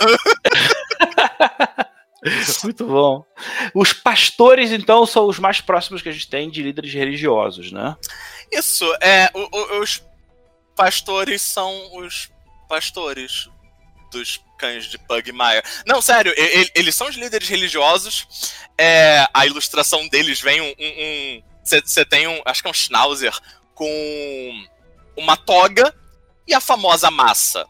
Muito 2.64 2.86
bom. 2.86 3.24
Os 3.74 3.92
pastores, 3.92 4.70
então, 4.70 5.06
são 5.06 5.26
os 5.26 5.38
mais 5.38 5.60
próximos 5.60 6.02
que 6.02 6.08
a 6.08 6.12
gente 6.12 6.28
tem 6.28 6.50
de 6.50 6.62
líderes 6.62 6.92
religiosos, 6.92 7.72
né? 7.72 7.96
Isso, 8.52 8.84
é. 9.00 9.30
O, 9.32 9.56
o, 9.56 9.80
os 9.80 10.02
pastores 10.76 11.42
são 11.42 11.96
os 11.96 12.30
pastores 12.68 13.48
dos 14.10 14.40
cães 14.58 14.84
de 14.86 14.98
Pugmire. 14.98 15.62
Não, 15.86 16.02
sério, 16.02 16.32
ele, 16.36 16.70
eles 16.74 16.94
são 16.94 17.08
os 17.08 17.16
líderes 17.16 17.48
religiosos. 17.48 18.52
É, 18.76 19.26
a 19.32 19.46
ilustração 19.46 20.06
deles 20.08 20.40
vem 20.40 20.60
um. 20.60 21.42
Você 21.64 22.00
um, 22.00 22.04
tem 22.04 22.26
um. 22.26 22.40
Acho 22.44 22.62
que 22.62 22.68
é 22.68 22.70
um 22.70 22.74
Schnauzer 22.74 23.36
com 23.74 24.66
uma 25.16 25.36
toga 25.36 25.94
e 26.46 26.54
a 26.54 26.60
famosa 26.60 27.10
massa. 27.10 27.66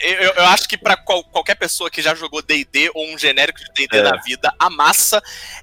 Eu, 0.00 0.34
eu, 0.34 0.44
acho 0.46 0.68
que 0.68 0.76
para 0.76 0.94
qual, 0.94 1.24
qualquer 1.24 1.54
pessoa 1.54 1.90
que 1.90 2.02
já 2.02 2.14
jogou 2.14 2.42
DD 2.42 2.90
ou 2.94 3.08
um 3.08 3.18
genérico 3.18 3.58
de 3.58 3.72
DD 3.72 3.98
é. 3.98 4.02
na 4.02 4.16
vida, 4.18 4.54
a 4.58 4.68
massa 4.68 5.22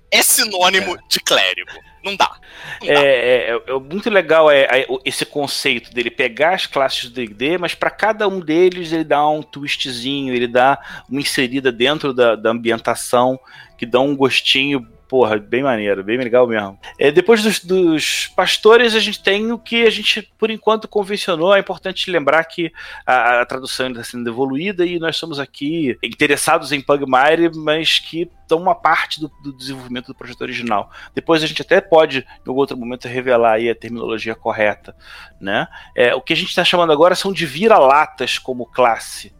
é 0.09 0.23
sinônimo 0.23 0.95
é. 0.95 0.99
de 1.07 1.19
clérigo. 1.19 1.71
Não 2.05 2.15
dá. 2.15 2.37
Não 2.83 2.87
é, 2.87 2.93
é, 2.93 3.49
é, 3.49 3.61
é, 3.67 3.79
muito 3.79 4.11
legal 4.11 4.51
é, 4.51 4.85
esse 5.03 5.25
conceito 5.25 5.91
dele 5.91 6.11
pegar 6.11 6.53
as 6.53 6.67
classes 6.67 7.09
do 7.09 7.15
DD, 7.15 7.57
mas 7.57 7.73
para 7.73 7.89
cada 7.89 8.27
um 8.27 8.39
deles 8.39 8.93
ele 8.93 9.03
dá 9.03 9.27
um 9.27 9.41
twistzinho, 9.41 10.33
ele 10.33 10.47
dá 10.47 10.79
uma 11.09 11.19
inserida 11.19 11.71
dentro 11.71 12.13
da, 12.13 12.35
da 12.35 12.51
ambientação 12.51 13.39
que 13.75 13.87
dá 13.87 13.99
um 13.99 14.15
gostinho 14.15 14.87
porra, 15.07 15.37
bem 15.37 15.63
maneiro, 15.63 16.03
bem 16.03 16.17
legal 16.17 16.47
mesmo. 16.47 16.79
É, 16.99 17.11
depois 17.11 17.41
dos, 17.43 17.59
dos, 17.63 18.27
pastores, 18.35 18.95
a 18.95 18.99
gente 18.99 19.21
tem 19.21 19.51
o 19.51 19.57
que 19.57 19.83
a 19.83 19.89
gente, 19.89 20.21
por 20.37 20.49
enquanto, 20.49 20.87
convencionou. 20.87 21.55
É 21.55 21.59
importante 21.59 22.09
lembrar 22.09 22.43
que 22.45 22.71
a, 23.05 23.41
a 23.41 23.45
tradução 23.45 23.89
está 23.89 24.03
sendo 24.03 24.29
evoluída 24.29 24.85
e 24.85 24.99
nós 24.99 25.17
somos 25.17 25.39
aqui 25.39 25.97
interessados 26.03 26.71
em 26.71 26.81
Pugmire, 26.81 27.51
mas 27.55 27.99
que 27.99 28.29
estão 28.41 28.59
uma 28.59 28.75
parte 28.75 29.19
do, 29.19 29.31
do, 29.43 29.53
desenvolvimento 29.53 30.07
do 30.07 30.15
projeto 30.15 30.41
original. 30.41 30.91
Depois 31.13 31.43
a 31.43 31.47
gente 31.47 31.61
até 31.61 31.81
pode, 31.81 32.19
em 32.19 32.49
algum 32.49 32.59
outro 32.59 32.77
momento, 32.77 33.07
revelar 33.07 33.59
a 33.59 33.75
terminologia 33.75 34.35
correta. 34.35 34.95
Né? 35.39 35.67
É, 35.95 36.13
o 36.15 36.21
que 36.21 36.33
a 36.33 36.35
gente 36.35 36.49
está 36.49 36.63
chamando 36.63 36.93
agora 36.93 37.15
são 37.15 37.31
de 37.33 37.45
vira-latas 37.45 38.37
como 38.37 38.65
classe. 38.65 39.33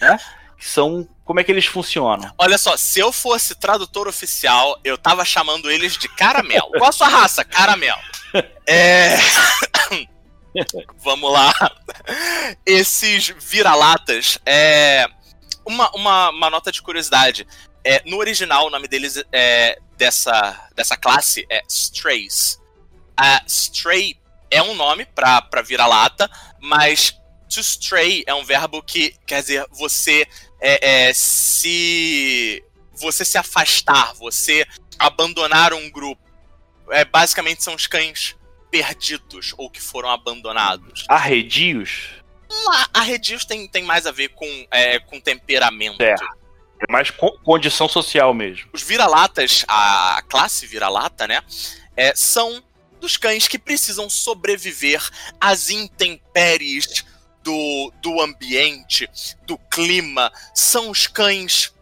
Né? 0.00 0.18
Que 0.56 0.66
são. 0.66 1.08
Como 1.24 1.40
é 1.40 1.44
que 1.44 1.50
eles 1.50 1.66
funcionam? 1.66 2.32
Olha 2.38 2.56
só, 2.56 2.76
se 2.76 3.00
eu 3.00 3.12
fosse 3.12 3.54
tradutor 3.54 4.06
oficial, 4.06 4.78
eu 4.84 4.96
tava 4.96 5.24
chamando 5.24 5.70
eles 5.70 5.96
de 5.96 6.08
caramelo. 6.08 6.70
Qual 6.78 6.88
a 6.88 6.92
sua 6.92 7.08
raça? 7.08 7.44
Caramelo. 7.44 8.00
É. 8.66 9.16
Vamos 10.98 11.32
lá. 11.32 11.52
Esses 12.64 13.34
vira-latas. 13.38 14.38
É... 14.46 15.06
Uma, 15.64 15.90
uma, 15.90 16.30
uma 16.30 16.50
nota 16.50 16.70
de 16.70 16.80
curiosidade. 16.80 17.46
É, 17.84 18.02
no 18.06 18.18
original, 18.18 18.66
o 18.66 18.70
nome 18.70 18.86
deles 18.86 19.22
é, 19.32 19.78
dessa, 19.96 20.68
dessa 20.76 20.96
classe 20.96 21.44
é 21.50 21.62
Strays. 21.68 22.60
A 23.16 23.42
Stray 23.46 24.16
é 24.50 24.62
um 24.62 24.74
nome 24.74 25.06
pra 25.06 25.62
vira-lata, 25.64 26.30
mas 26.60 27.16
to 27.48 27.60
stray 27.60 28.24
é 28.26 28.34
um 28.34 28.44
verbo 28.44 28.82
que 28.82 29.14
quer 29.26 29.40
dizer 29.40 29.66
você 29.70 30.26
é, 30.60 31.08
é, 31.08 31.14
se 31.14 32.62
você 32.92 33.24
se 33.24 33.38
afastar, 33.38 34.14
você 34.14 34.66
abandonar 34.98 35.72
um 35.72 35.90
grupo. 35.90 36.22
É, 36.90 37.04
basicamente 37.04 37.62
são 37.62 37.74
os 37.74 37.86
cães 37.86 38.36
perdidos 38.70 39.54
ou 39.56 39.70
que 39.70 39.80
foram 39.80 40.10
abandonados. 40.10 41.04
Arredios? 41.08 42.10
arredios 42.94 43.44
tem, 43.44 43.66
tem 43.68 43.82
mais 43.82 44.06
a 44.06 44.12
ver 44.12 44.28
com, 44.28 44.66
é, 44.70 44.98
com 45.00 45.20
temperamento. 45.20 46.00
É. 46.02 46.14
É 46.78 46.92
mais 46.92 47.10
condição 47.42 47.88
social 47.88 48.34
mesmo. 48.34 48.68
Os 48.72 48.82
vira-latas, 48.82 49.64
a 49.66 50.22
classe 50.28 50.66
vira-lata, 50.66 51.26
né? 51.26 51.42
É, 51.96 52.14
são 52.14 52.62
dos 53.00 53.16
cães 53.16 53.48
que 53.48 53.58
precisam 53.58 54.10
sobreviver 54.10 55.02
às 55.40 55.70
intempéries 55.70 57.04
do, 57.46 57.92
do 58.02 58.20
ambiente, 58.20 59.08
do 59.46 59.56
clima, 59.56 60.32
são 60.52 60.90
os 60.90 61.06
cães 61.06 61.72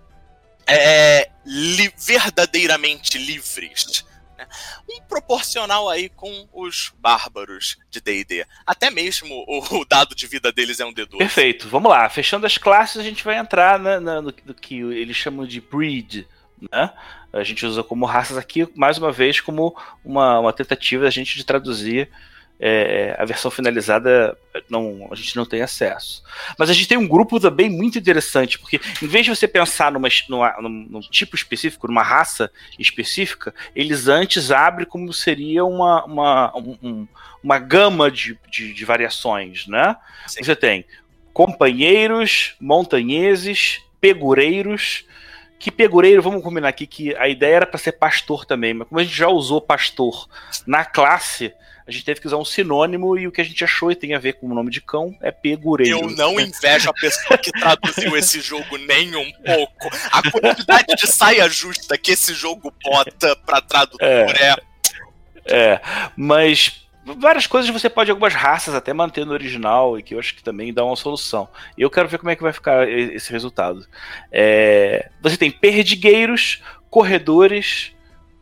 é, 0.67 1.31
li, 1.43 1.91
verdadeiramente 1.97 3.17
livres. 3.17 4.05
Né? 4.37 4.47
Um 4.91 5.01
proporcional 5.01 5.89
aí 5.89 6.11
com 6.11 6.47
os 6.53 6.93
bárbaros 6.99 7.79
de 7.91 7.99
D&D. 8.03 8.45
Até 8.67 8.91
mesmo 8.91 9.43
o, 9.49 9.81
o, 9.81 9.87
dado 9.87 10.15
de 10.15 10.27
vida 10.27 10.53
deles 10.53 10.81
é 10.81 10.85
um 10.85 10.93
D12. 10.93 11.17
Perfeito. 11.17 11.67
Vamos 11.71 11.91
lá. 11.91 12.11
Fechando 12.11 12.45
as 12.45 12.59
classes, 12.59 12.99
a 12.99 13.03
gente 13.03 13.25
vai 13.25 13.39
entrar 13.39 13.79
na, 13.79 13.99
na, 13.99 14.21
no, 14.21 14.35
no, 14.45 14.55
que 14.55 14.81
eles 14.81 15.17
chamam 15.17 15.47
de 15.47 15.63
breed. 15.63 16.29
Né? 16.71 16.93
A 17.33 17.43
gente 17.43 17.65
usa 17.65 17.83
como 17.83 18.05
raças 18.05 18.37
aqui, 18.37 18.69
mais 18.77 18.99
uma 18.99 19.11
vez, 19.11 19.41
como 19.41 19.75
uma, 20.05 20.41
uma 20.41 20.53
tentativa 20.53 21.05
da 21.05 21.11
gente 21.11 21.39
de 21.39 21.45
traduzir 21.45 22.11
é, 22.59 23.17
a 23.19 23.25
versão 23.25 23.51
finalizada 23.51 24.37
não, 24.71 25.09
a 25.11 25.15
gente 25.15 25.37
não 25.37 25.45
tem 25.45 25.63
acesso. 25.63 26.23
Mas 26.59 26.71
a 26.71 26.73
gente 26.73 26.89
tem 26.89 26.97
um 26.97 27.07
grupo 27.07 27.41
também 27.41 27.69
muito 27.69 27.99
interessante, 27.99 28.59
porque 28.59 28.81
em 29.03 29.07
vez 29.07 29.25
de 29.25 29.35
você 29.35 29.49
pensar 29.49 29.91
numa, 29.93 30.09
numa, 30.29 30.57
num 30.61 31.01
tipo 31.01 31.35
específico, 31.35 31.89
numa 31.89 32.03
raça 32.03 32.51
específica, 32.79 33.55
eles 33.75 34.07
antes 34.09 34.51
abrem 34.51 34.87
como 34.87 35.13
seria 35.13 35.65
uma, 35.65 36.05
uma, 36.05 36.57
um, 36.57 37.07
uma 37.43 37.59
gama 37.59 38.11
de, 38.11 38.39
de, 38.51 38.73
de 38.73 38.85
variações, 38.85 39.67
né? 39.67 39.97
Sim. 40.27 40.43
Você 40.43 40.57
tem 40.57 40.85
companheiros, 41.33 42.55
montanheses, 42.61 43.83
pegureiros, 44.01 45.05
que 45.59 45.71
pegureiro, 45.71 46.23
vamos 46.23 46.43
combinar 46.43 46.69
aqui 46.69 46.87
que 46.87 47.17
a 47.17 47.27
ideia 47.27 47.57
era 47.57 47.67
para 47.67 47.79
ser 47.79 47.93
pastor 47.93 48.45
também, 48.45 48.75
mas 48.75 48.87
como 48.87 49.01
a 49.01 49.03
gente 49.03 49.17
já 49.17 49.29
usou 49.29 49.61
pastor 49.61 50.29
na 50.67 50.85
classe, 50.85 51.53
a 51.87 51.91
gente 51.91 52.05
teve 52.05 52.21
que 52.21 52.27
usar 52.27 52.39
um 52.39 52.45
sinônimo 52.45 53.19
e 53.19 53.29
o 53.29 53.33
que 53.33 53.41
a 53.41 53.45
gente 53.45 53.63
achou 53.63 53.91
e 53.91 53.97
tem 53.97 54.15
a 54.15 54.19
ver 54.19 54.35
com 54.35 54.47
o 54.47 54.55
nome 54.55 54.71
de 54.71 54.81
cão 54.81 55.15
é 55.21 55.31
pegureiro. 55.31 56.01
Eu 56.01 56.11
não 56.11 56.41
invejo 56.41 56.89
a 56.89 56.95
pessoa 56.95 57.37
que 57.37 57.53
traduziu 57.53 58.17
esse 58.17 58.41
jogo 58.41 58.79
nem 58.79 59.15
um 59.15 59.31
pouco. 59.33 59.91
A 60.11 60.31
quantidade 60.31 60.95
de 60.97 61.07
saia 61.07 61.49
justa 61.49 61.99
que 61.99 62.13
esse 62.13 62.33
jogo 62.33 62.73
bota 62.83 63.37
pra 63.37 63.61
tradutor 63.61 64.07
é. 64.07 64.27
É, 64.41 64.57
é 65.47 65.81
mas 66.17 66.85
várias 67.05 67.47
coisas 67.47 67.71
você 67.71 67.91
pode, 67.91 68.11
algumas 68.11 68.33
raças 68.33 68.75
até 68.75 68.95
manter 68.95 69.27
no 69.27 69.33
original, 69.33 69.99
e 69.99 70.03
que 70.03 70.15
eu 70.15 70.19
acho 70.19 70.35
que 70.35 70.43
também 70.43 70.73
dá 70.73 70.83
uma 70.85 70.97
solução. 70.97 71.49
Eu 71.77 71.91
quero 71.91 72.09
ver 72.09 72.19
como 72.19 72.31
é 72.31 72.37
que 72.37 72.43
vai 72.43 72.53
ficar 72.53 72.89
esse 72.89 73.31
resultado. 73.31 73.87
É, 74.33 75.11
você 75.21 75.37
tem 75.37 75.51
perdigueiros, 75.51 76.63
corredores, 76.89 77.93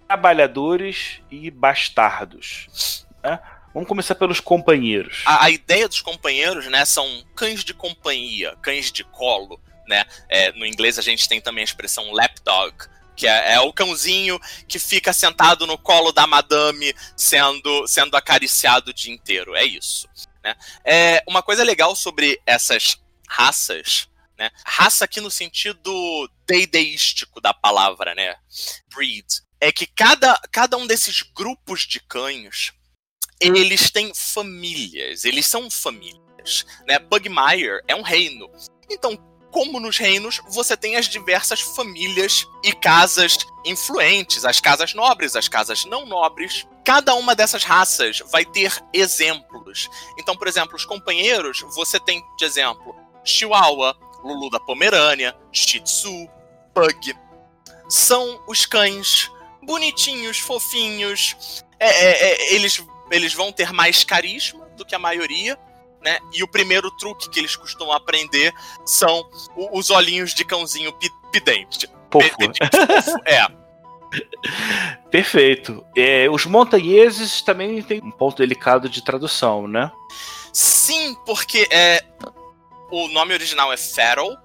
trabalhadores 0.07 1.21
e 1.31 1.51
bastardos. 1.51 3.03
Né? 3.23 3.39
Vamos 3.73 3.89
começar 3.89 4.15
pelos 4.15 4.41
companheiros. 4.41 5.23
A, 5.25 5.47
a, 5.47 5.51
ideia 5.51 5.89
dos 5.89 6.03
companheiros, 6.03 6.67
né, 6.67 6.85
são 6.85 7.25
cães 7.35 7.65
de 7.65 7.73
companhia, 7.73 8.55
cães 8.61 8.93
de 8.93 9.03
colo, 9.03 9.59
né? 9.87 10.05
É, 10.29 10.53
no 10.53 10.67
inglês 10.67 10.99
a 10.99 11.03
gente 11.03 11.29
tem 11.29 11.41
também 11.41 11.63
a 11.63 11.65
expressão 11.65 12.13
lapdog, 12.13 12.75
que 13.17 13.27
é, 13.27 13.55
é, 13.55 13.61
o 13.61 13.73
cãozinho 13.73 14.39
que 14.69 14.79
fica 14.79 15.13
sentado 15.13 15.67
no 15.67 15.79
colo 15.79 16.13
da 16.13 16.27
madame, 16.27 16.95
sendo, 17.17 17.87
sendo 17.87 18.17
acariciado 18.17 18.91
o 18.91 18.95
dia 18.95 19.13
inteiro. 19.13 19.55
É 19.55 19.65
isso. 19.65 20.07
Né? 20.45 20.55
É, 20.85 21.23
uma 21.27 21.43
coisa 21.43 21.65
legal 21.65 21.97
sobre 21.97 22.41
essas 22.45 22.99
raças, 23.29 24.09
né? 24.39 24.51
Raça 24.67 25.05
aqui 25.05 25.21
no 25.21 25.31
sentido 25.31 26.29
deideístico 26.47 27.41
da 27.41 27.55
palavra, 27.55 28.15
né? 28.15 28.35
Breed. 28.95 29.27
É 29.61 29.71
que 29.71 29.87
cada, 29.87 30.39
cada 30.51 30.77
um 30.77 30.87
desses 30.87 31.23
grupos 31.23 31.87
de 31.87 32.01
cães 32.01 32.73
eles 33.49 33.91
têm 33.91 34.13
famílias, 34.15 35.25
eles 35.25 35.47
são 35.47 35.71
famílias. 35.71 36.65
Né? 36.87 36.99
Pugmire 36.99 37.83
é 37.87 37.95
um 37.95 38.03
reino. 38.03 38.51
Então, 38.91 39.17
como 39.53 39.79
nos 39.79 39.99
reinos, 39.99 40.41
você 40.49 40.77
tem 40.77 40.97
as 40.97 41.07
diversas 41.07 41.61
famílias 41.61 42.47
e 42.65 42.73
casas 42.73 43.37
influentes, 43.67 44.45
as 44.45 44.61
casas 44.61 44.95
nobres, 44.95 45.37
as 45.37 45.47
casas 45.47 45.85
não 45.85 46.07
nobres. 46.07 46.67
Cada 46.85 47.15
uma 47.15 47.35
dessas 47.35 47.63
raças 47.63 48.23
vai 48.33 48.45
ter 48.45 48.73
exemplos. 48.93 49.89
Então, 50.19 50.35
por 50.35 50.49
exemplo, 50.49 50.75
os 50.75 50.87
companheiros, 50.87 51.61
você 51.75 52.01
tem 52.01 52.25
de 52.39 52.45
exemplo 52.45 52.97
Chihuahua, 53.23 53.95
Lulu 54.25 54.51
da 54.51 54.59
Pomerânia, 54.59 55.37
Shih 55.53 55.81
Tzu, 55.81 56.29
Pug. 56.75 57.15
São 57.89 58.43
os 58.49 58.65
cães 58.65 59.31
bonitinhos, 59.63 60.39
fofinhos. 60.39 61.63
É, 61.79 61.89
é, 61.89 62.33
é, 62.33 62.55
eles 62.55 62.83
eles 63.13 63.35
vão 63.35 63.53
ter 63.53 63.73
mais 63.73 64.05
carisma 64.05 64.67
do 64.77 64.85
que 64.85 64.95
a 64.95 64.99
maioria, 64.99 65.59
né? 66.03 66.19
E 66.33 66.43
o 66.43 66.49
primeiro 66.49 66.91
truque 66.93 67.31
que 67.31 67.39
eles 67.39 67.55
costumam 67.55 67.95
aprender 67.95 68.53
são 68.85 69.29
os 69.73 69.91
olhinhos 69.91 70.35
de 70.35 70.45
cãozinho 70.45 70.93
pidente. 71.31 71.89
Pofo. 72.11 72.37
É. 73.25 73.47
Perfeito. 75.11 75.87
É, 75.97 76.29
os 76.29 76.45
montanheses 76.45 77.41
também 77.41 77.83
têm 77.83 78.03
um 78.03 78.11
ponto 78.11 78.37
delicado 78.37 78.89
de 78.89 79.03
tradução, 79.03 79.67
né? 79.67 79.91
Sim, 80.53 81.17
porque 81.25 81.67
é, 81.71 82.05
o 82.91 83.09
nome 83.09 83.33
original 83.33 83.73
é 83.73 83.77
Feral 83.77 84.37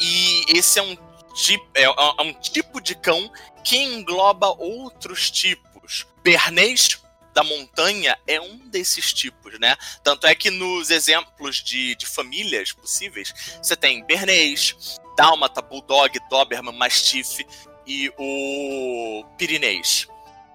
e 0.00 0.44
esse 0.58 0.80
é 0.80 0.82
um, 0.82 0.96
tipo, 1.34 1.64
é, 1.74 1.84
é 1.84 2.22
um 2.22 2.32
tipo 2.32 2.80
de 2.80 2.96
cão 2.96 3.30
que 3.62 3.76
engloba 3.76 4.48
outros 4.58 5.30
tipos. 5.30 6.04
Bernês 6.24 7.00
da 7.36 7.44
montanha 7.44 8.18
é 8.26 8.40
um 8.40 8.56
desses 8.70 9.12
tipos, 9.12 9.60
né? 9.60 9.76
Tanto 10.02 10.26
é 10.26 10.34
que 10.34 10.50
nos 10.50 10.88
exemplos 10.88 11.56
de, 11.62 11.94
de 11.94 12.06
famílias 12.06 12.72
possíveis, 12.72 13.34
você 13.62 13.76
tem 13.76 14.02
Bernês, 14.06 14.98
Dálmata, 15.18 15.60
Bulldog, 15.60 16.18
Doberman, 16.30 16.74
Mastiff 16.74 17.46
e 17.86 18.10
o 18.16 19.22
Pirinês. 19.36 20.08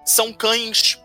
São 0.04 0.32
cães. 0.32 1.00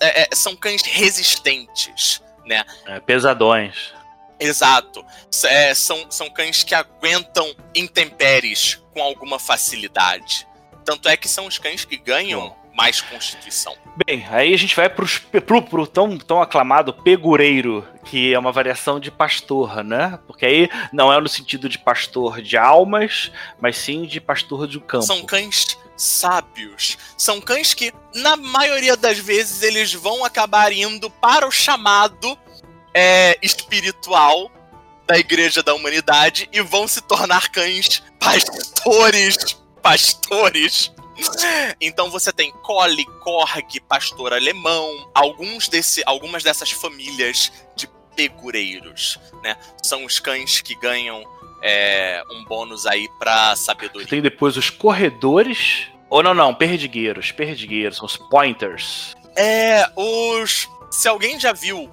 É, 0.00 0.22
é, 0.22 0.28
são 0.32 0.54
cães 0.54 0.82
resistentes, 0.82 2.22
né? 2.46 2.64
É, 2.86 3.00
pesadões. 3.00 3.92
Exato. 4.38 5.04
É, 5.42 5.74
são, 5.74 6.08
são 6.08 6.30
cães 6.30 6.62
que 6.62 6.76
aguentam 6.76 7.52
intempéries 7.74 8.76
com 8.94 9.02
alguma 9.02 9.40
facilidade. 9.40 10.46
Tanto 10.84 11.08
é 11.08 11.16
que 11.16 11.28
são 11.28 11.46
os 11.48 11.58
cães 11.58 11.84
que 11.84 11.96
ganham 11.96 12.56
mais 12.78 13.00
Constituição. 13.00 13.74
Bem, 14.06 14.24
aí 14.30 14.54
a 14.54 14.56
gente 14.56 14.76
vai 14.76 14.88
pro, 14.88 15.04
pro, 15.44 15.62
pro 15.62 15.84
tão, 15.84 16.16
tão 16.16 16.40
aclamado 16.40 16.94
pegureiro, 16.94 17.84
que 18.04 18.32
é 18.32 18.38
uma 18.38 18.52
variação 18.52 19.00
de 19.00 19.10
pastor, 19.10 19.82
né? 19.82 20.16
Porque 20.28 20.46
aí 20.46 20.70
não 20.92 21.12
é 21.12 21.20
no 21.20 21.28
sentido 21.28 21.68
de 21.68 21.76
pastor 21.76 22.40
de 22.40 22.56
almas, 22.56 23.32
mas 23.60 23.76
sim 23.76 24.02
de 24.06 24.20
pastor 24.20 24.68
do 24.68 24.80
campo. 24.80 25.04
São 25.04 25.26
cães 25.26 25.76
sábios. 25.96 26.96
São 27.16 27.40
cães 27.40 27.74
que, 27.74 27.92
na 28.14 28.36
maioria 28.36 28.96
das 28.96 29.18
vezes, 29.18 29.62
eles 29.62 29.92
vão 29.92 30.24
acabar 30.24 30.72
indo 30.72 31.10
para 31.10 31.48
o 31.48 31.50
chamado 31.50 32.38
é, 32.94 33.36
espiritual 33.42 34.52
da 35.04 35.18
Igreja 35.18 35.64
da 35.64 35.74
Humanidade 35.74 36.48
e 36.52 36.60
vão 36.60 36.86
se 36.86 37.00
tornar 37.02 37.48
cães 37.48 38.04
pastores. 38.20 39.58
Pastores 39.82 40.92
então 41.80 42.10
você 42.10 42.32
tem 42.32 42.50
Collie, 42.50 43.06
Korg, 43.20 43.80
pastor 43.88 44.32
alemão, 44.32 45.10
alguns 45.14 45.68
desse, 45.68 46.02
algumas 46.06 46.42
dessas 46.42 46.70
famílias 46.70 47.52
de 47.76 47.88
pegureiros, 48.16 49.18
né? 49.42 49.56
São 49.82 50.04
os 50.04 50.18
cães 50.18 50.60
que 50.60 50.74
ganham 50.74 51.22
é, 51.62 52.22
um 52.30 52.44
bônus 52.44 52.86
aí 52.86 53.08
pra 53.18 53.54
sabedoria. 53.56 54.08
Tem 54.08 54.20
depois 54.20 54.56
os 54.56 54.70
corredores. 54.70 55.86
Ou 56.10 56.22
não, 56.22 56.34
não, 56.34 56.54
perdigueiros. 56.54 57.30
Perdigueiros, 57.30 58.02
os 58.02 58.16
pointers. 58.16 59.14
É, 59.36 59.88
os. 59.94 60.68
Se 60.90 61.06
alguém 61.06 61.38
já 61.38 61.52
viu 61.52 61.90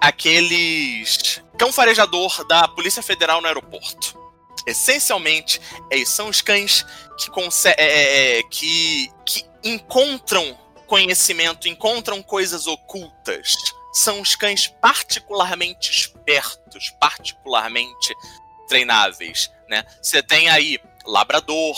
aqueles. 0.00 1.42
Cão 1.56 1.72
farejador 1.72 2.44
da 2.46 2.66
Polícia 2.68 3.02
Federal 3.02 3.40
no 3.40 3.46
aeroporto. 3.46 4.17
Essencialmente, 4.68 5.60
eles 5.90 6.08
são 6.10 6.28
os 6.28 6.40
cães 6.42 6.84
que, 7.18 7.30
é, 7.68 7.74
é, 7.78 8.38
é, 8.38 8.42
que, 8.44 9.10
que 9.24 9.44
encontram 9.64 10.58
conhecimento, 10.86 11.68
encontram 11.68 12.22
coisas 12.22 12.66
ocultas. 12.66 13.54
São 13.92 14.20
os 14.20 14.36
cães 14.36 14.68
particularmente 14.80 15.90
espertos, 15.90 16.90
particularmente 17.00 18.14
treináveis, 18.68 19.50
né? 19.68 19.84
Você 20.02 20.22
tem 20.22 20.50
aí 20.50 20.78
Labrador, 21.06 21.76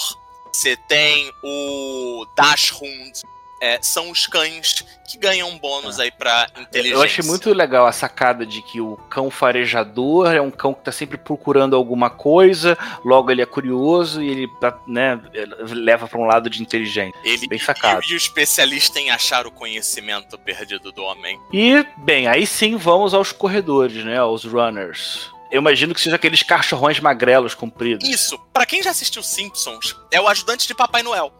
você 0.52 0.76
tem 0.88 1.30
o 1.44 2.26
Dachshund, 2.36 3.22
é, 3.60 3.78
são 3.82 4.10
os 4.10 4.26
cães 4.26 4.84
que 5.06 5.18
ganham 5.18 5.58
bônus 5.58 5.98
aí 5.98 6.10
pra 6.10 6.46
inteligência. 6.58 6.96
Eu 6.96 7.02
achei 7.02 7.24
muito 7.24 7.52
legal 7.52 7.86
a 7.86 7.92
sacada 7.92 8.46
de 8.46 8.62
que 8.62 8.80
o 8.80 8.96
cão 9.08 9.30
farejador 9.30 10.32
é 10.32 10.40
um 10.40 10.50
cão 10.50 10.72
que 10.72 10.84
tá 10.84 10.92
sempre 10.92 11.18
procurando 11.18 11.74
alguma 11.74 12.08
coisa, 12.08 12.78
logo 13.04 13.30
ele 13.30 13.42
é 13.42 13.46
curioso 13.46 14.22
e 14.22 14.28
ele 14.28 14.48
né, 14.86 15.20
leva 15.68 16.06
para 16.06 16.18
um 16.18 16.26
lado 16.26 16.48
de 16.48 16.62
inteligência. 16.62 17.18
Ele, 17.24 17.48
bem 17.48 17.58
sacado. 17.58 18.02
E, 18.04 18.12
e 18.12 18.14
o 18.14 18.16
especialista 18.16 19.00
em 19.00 19.10
achar 19.10 19.46
o 19.46 19.50
conhecimento 19.50 20.38
perdido 20.38 20.92
do 20.92 21.02
homem. 21.02 21.38
E, 21.52 21.84
bem, 21.98 22.28
aí 22.28 22.46
sim 22.46 22.76
vamos 22.76 23.12
aos 23.12 23.32
corredores, 23.32 24.04
né? 24.04 24.18
Aos 24.18 24.44
runners. 24.44 25.28
Eu 25.50 25.60
imagino 25.60 25.92
que 25.92 26.00
seja 26.00 26.14
aqueles 26.14 26.44
cachorrões 26.44 27.00
magrelos 27.00 27.54
compridos. 27.54 28.08
Isso. 28.08 28.38
Para 28.52 28.64
quem 28.64 28.82
já 28.82 28.90
assistiu 28.90 29.22
Simpsons, 29.22 29.96
é 30.10 30.20
o 30.20 30.28
ajudante 30.28 30.68
de 30.68 30.74
Papai 30.74 31.02
Noel. 31.02 31.32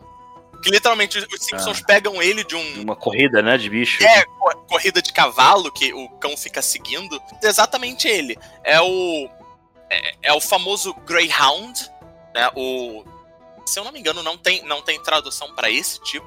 Que 0.63 0.71
literalmente 0.71 1.19
os 1.19 1.45
Simpsons 1.45 1.81
ah. 1.83 1.87
pegam 1.87 2.23
ele 2.23 2.45
de 2.45 2.55
um. 2.55 2.83
Uma 2.83 2.97
corrida, 2.97 3.43
né? 3.43 3.57
De 3.57 3.71
bicho. 3.71 4.03
É, 4.03 4.25
corrida 4.69 5.01
de 5.01 5.13
cavalo 5.13 5.73
que 5.73 5.93
o 5.93 6.09
cão 6.19 6.37
fica 6.37 6.61
seguindo. 6.61 7.21
Exatamente 7.43 8.09
ele. 8.09 8.39
É 8.65 8.81
o. 8.81 9.29
É, 9.89 10.15
é 10.23 10.33
o 10.33 10.41
famoso 10.41 10.95
Greyhound, 11.07 11.91
né? 12.35 12.51
O. 12.55 13.05
Se 13.67 13.79
eu 13.79 13.85
não 13.85 13.93
me 13.93 14.01
engano, 14.01 14.23
não 14.23 14.37
tem, 14.37 14.63
não 14.65 14.83
tem 14.83 15.01
tradução 15.03 15.55
para 15.55 15.71
esse 15.71 16.01
tipo, 16.03 16.27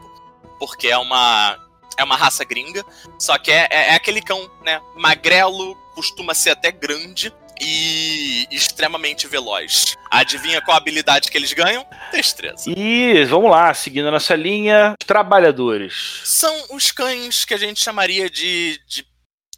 porque 0.60 0.88
é 0.88 0.98
uma. 0.98 1.60
É 1.98 2.04
uma 2.04 2.16
raça 2.16 2.44
gringa. 2.44 2.84
Só 3.20 3.38
que 3.38 3.52
é, 3.52 3.68
é, 3.70 3.90
é 3.90 3.96
aquele 3.96 4.22
cão, 4.22 4.50
né? 4.64 4.82
Magrelo, 4.96 5.76
costuma 5.94 6.34
ser 6.34 6.50
até 6.50 6.72
grande 6.72 7.32
e 7.62 8.48
extremamente 8.52 9.28
veloz. 9.28 9.96
Adivinha 10.12 10.62
qual 10.62 10.78
habilidade 10.78 11.30
que 11.30 11.38
eles 11.38 11.54
ganham? 11.54 11.86
Destreza. 12.12 12.66
E 12.70 13.24
vamos 13.26 13.50
lá, 13.50 13.74
seguindo 13.74 14.08
a 14.08 14.12
nossa 14.12 14.36
linha, 14.36 14.96
trabalhadores. 15.06 16.22
São 16.24 16.66
os 16.72 16.92
cães 16.92 17.46
que 17.46 17.54
a 17.54 17.58
gente 17.58 17.84
chamaria 17.84 18.30
de, 18.30 18.80
de 18.88 19.06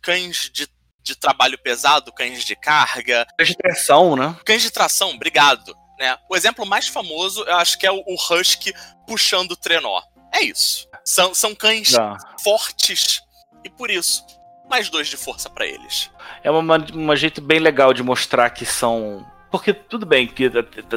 cães 0.01 0.49
de, 0.53 0.67
de 1.01 1.15
trabalho 1.15 1.57
pesado, 1.57 2.13
cães 2.13 2.43
de 2.43 2.55
carga. 2.55 3.25
Cães 3.37 3.49
de 3.49 3.57
tração, 3.57 4.15
né? 4.15 4.35
Cães 4.45 4.61
de 4.61 4.71
tração, 4.71 5.11
obrigado. 5.11 5.75
Né? 5.99 6.17
O 6.29 6.35
exemplo 6.35 6.65
mais 6.65 6.87
famoso, 6.87 7.43
eu 7.43 7.55
acho 7.55 7.77
que 7.77 7.87
é 7.87 7.91
o, 7.91 8.03
o 8.05 8.15
Husky 8.15 8.73
puxando 9.07 9.51
o 9.51 9.57
trenó. 9.57 10.01
É 10.33 10.43
isso. 10.43 10.87
São, 11.05 11.33
são 11.33 11.55
cães 11.55 11.93
Não. 11.93 12.17
fortes 12.43 13.21
e 13.63 13.69
por 13.69 13.89
isso 13.89 14.23
mais 14.69 14.89
dois 14.89 15.07
de 15.07 15.17
força 15.17 15.49
para 15.49 15.65
eles. 15.65 16.11
É 16.43 16.51
um 16.51 17.15
jeito 17.15 17.41
bem 17.41 17.59
legal 17.59 17.93
de 17.93 18.03
mostrar 18.03 18.49
que 18.49 18.65
são. 18.65 19.25
Porque 19.49 19.73
tudo 19.73 20.05
bem, 20.05 20.27
que 20.27 20.51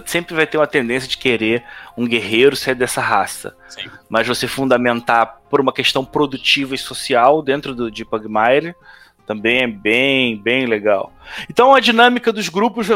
sempre 0.07 0.35
vai 0.35 0.47
ter 0.47 0.59
uma 0.59 0.67
tendência 0.67 1.09
de 1.09 1.17
querer 1.17 1.65
um 1.97 2.07
guerreiro 2.07 2.57
ser 2.57 2.75
dessa 2.75 3.01
raça. 3.01 3.57
Sim. 3.69 3.89
Mas 4.09 4.27
você 4.27 4.49
fundamentar 4.49 5.41
por 5.49 5.61
uma 5.61 5.73
questão 5.73 6.05
produtiva 6.05 6.75
e 6.75 6.79
social 6.79 7.41
dentro 7.41 7.75
do, 7.75 7.91
de 7.91 8.05
Pugmire 8.05 8.75
também 9.29 9.63
é 9.63 9.67
bem, 9.67 10.41
bem 10.41 10.65
legal. 10.65 11.13
Então 11.51 11.75
a 11.75 11.81
dinâmica 11.81 12.33
dos 12.33 12.49
grupos 12.49 12.87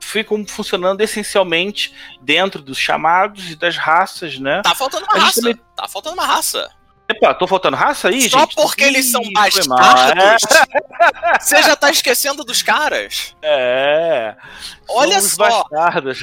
ficam 0.00 0.44
funcionando 0.46 1.02
essencialmente 1.02 1.94
dentro 2.22 2.62
dos 2.62 2.78
chamados 2.78 3.50
e 3.50 3.54
das 3.54 3.76
raças, 3.76 4.38
né? 4.38 4.62
Tá 4.62 4.74
faltando 4.74 5.04
uma 5.04 5.22
raça. 5.22 5.40
Também... 5.42 5.60
Tá 5.76 5.86
faltando 5.86 6.14
uma 6.14 6.26
raça. 6.26 6.70
Epa, 7.08 7.34
tô 7.34 7.46
faltando 7.46 7.76
raça 7.76 8.08
aí, 8.08 8.28
Só 8.28 8.40
gente? 8.40 8.54
Só 8.54 8.62
porque 8.62 8.84
Ih, 8.84 8.86
eles 8.86 9.10
são 9.10 9.22
bastardos? 9.32 10.42
Você 11.38 11.62
já 11.62 11.76
tá 11.76 11.90
esquecendo 11.90 12.44
dos 12.44 12.62
caras? 12.62 13.36
É. 13.42 14.34
Olha 14.88 15.20
só. 15.20 15.64
Bastardos. 15.68 16.22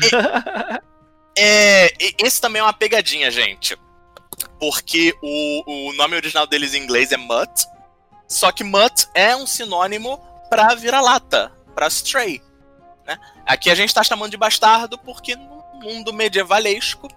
É, 1.38 1.86
é, 1.86 1.92
esse 2.20 2.42
também 2.42 2.60
é 2.60 2.64
uma 2.64 2.74
pegadinha, 2.74 3.32
gente. 3.32 3.78
Porque 4.60 5.16
o, 5.22 5.90
o 5.90 5.94
nome 5.94 6.16
original 6.16 6.46
deles 6.46 6.74
em 6.74 6.84
inglês 6.84 7.12
é 7.12 7.18
Mutt. 7.18 7.66
Só 8.28 8.52
que 8.52 8.64
Mutt 8.64 9.08
é 9.14 9.36
um 9.36 9.48
sinônimo 9.48 10.18
pra 10.50 10.76
vira-lata, 10.76 11.52
pra 11.74 11.88
stray. 11.88 12.42
Né? 13.06 13.18
Aqui 13.46 13.70
a 13.70 13.76
gente 13.76 13.94
tá 13.94 14.04
chamando 14.04 14.32
de 14.32 14.38
bastardo 14.38 14.98
porque 14.98 15.36
no 15.36 15.64
mundo 15.82 16.14
medievalesco, 16.14 17.08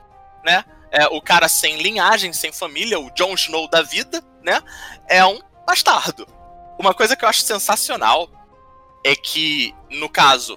né? 0.45 0.65
É, 0.95 1.09
o 1.09 1.21
cara 1.21 1.49
sem 1.49 1.83
linhagem, 1.83 2.33
sem 2.33 2.53
família, 2.53 3.01
o 3.01 3.11
Jon 3.11 3.35
Snow 3.35 3.69
da 3.69 3.83
vida, 3.83 4.23
né? 4.45 4.63
É 5.09 5.27
um 5.27 5.41
bastardo. 5.67 6.25
Uma 6.79 6.95
coisa 6.95 7.17
que 7.17 7.25
eu 7.25 7.29
acho 7.29 7.43
sensacional 7.43 8.31
é 9.05 9.17
que, 9.17 9.75
no 9.91 10.09
caso, 10.09 10.57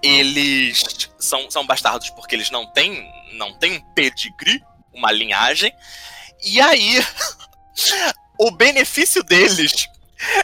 eles 0.00 1.10
são, 1.18 1.50
são 1.50 1.66
bastardos 1.66 2.08
porque 2.10 2.36
eles 2.36 2.50
não 2.50 2.70
têm, 2.72 3.04
não 3.32 3.52
têm 3.58 3.72
um 3.72 3.80
pedigree, 3.94 4.62
uma 4.92 5.10
linhagem. 5.10 5.74
E 6.44 6.60
aí, 6.60 7.04
o 8.38 8.52
benefício 8.52 9.24
deles 9.24 9.88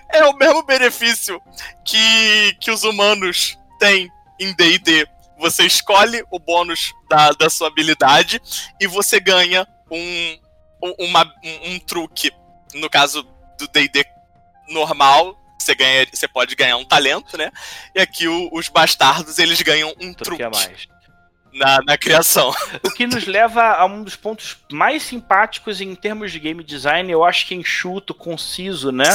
é 0.09 0.25
o 0.25 0.37
mesmo 0.37 0.65
benefício 0.65 1.41
que, 1.85 2.57
que 2.61 2.73
os 2.73 2.83
humanos 2.83 3.57
têm 3.79 4.11
em 4.41 4.53
D&D 4.55 5.07
você 5.41 5.65
escolhe 5.65 6.23
o 6.31 6.39
bônus 6.39 6.93
da, 7.09 7.31
da 7.33 7.51
sua 7.51 7.69
habilidade 7.69 8.41
e 8.81 8.87
você 8.87 9.19
ganha 9.19 9.67
um, 9.91 10.39
um, 10.83 10.95
uma, 11.07 11.25
um, 11.43 11.73
um 11.73 11.79
truque. 11.81 12.31
No 12.75 12.89
caso 12.89 13.23
do 13.59 13.67
DD 13.69 14.05
normal, 14.69 15.37
você 15.59 15.75
ganha, 15.75 16.07
você 16.13 16.29
pode 16.29 16.55
ganhar 16.55 16.77
um 16.77 16.85
talento, 16.85 17.37
né? 17.37 17.51
E 17.95 18.01
aqui 18.01 18.29
o, 18.29 18.49
os 18.53 18.69
bastardos 18.69 19.39
eles 19.39 19.61
ganham 19.63 19.91
um 20.01 20.13
truque, 20.15 20.39
truque 20.39 20.43
a 20.43 20.51
mais 20.51 21.00
na, 21.53 21.81
na 21.83 21.99
criação. 21.99 22.53
O 22.83 22.91
que 22.91 23.07
nos 23.07 23.27
leva 23.27 23.63
a 23.63 23.85
um 23.85 24.03
dos 24.03 24.17
pontos 24.17 24.57
mais 24.71 25.03
simpáticos 25.03 25.81
em 25.81 25.95
termos 25.95 26.33
de 26.33 26.39
game 26.39 26.63
design, 26.63 27.11
eu 27.11 27.25
acho 27.25 27.47
que 27.47 27.55
é 27.55 27.57
enxuto, 27.57 28.15
conciso, 28.15 28.93
né? 28.93 29.13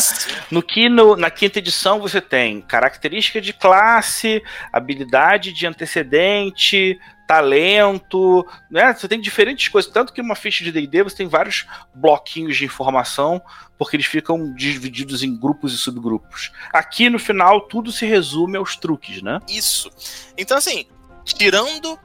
No 0.52 0.62
que 0.62 0.90
no, 0.90 1.16
na 1.16 1.30
quinta 1.30 1.60
edição 1.60 2.00
você 2.00 2.22
tem 2.22 2.62
característica 2.62 3.40
de 3.42 3.54
classe, 3.54 4.44
habilidade 4.72 5.54
de 5.54 5.66
antecedente, 5.66 7.00
talento, 7.28 8.46
né? 8.70 8.94
Você 8.94 9.08
tem 9.08 9.20
diferentes 9.20 9.68
coisas, 9.68 9.92
tanto 9.92 10.14
que 10.14 10.22
uma 10.22 10.36
ficha 10.36 10.64
de 10.64 10.72
D&D 10.72 11.04
você 11.04 11.18
tem 11.18 11.28
vários 11.28 11.66
bloquinhos 11.94 12.58
de 12.58 12.66
informação, 12.66 13.42
porque 13.78 13.96
eles 13.96 14.06
ficam 14.06 14.54
divididos 14.54 15.24
em 15.24 15.36
grupos 15.36 15.74
e 15.74 15.78
subgrupos. 15.78 16.52
Aqui 16.72 17.10
no 17.10 17.20
final 17.20 17.62
tudo 17.62 17.92
se 17.92 18.06
resume 18.06 18.58
aos 18.58 18.76
truques, 18.76 19.22
né? 19.22 19.40
Isso. 19.50 19.90
Então 20.38 20.58
assim, 20.58 20.86
tirando 21.24 21.98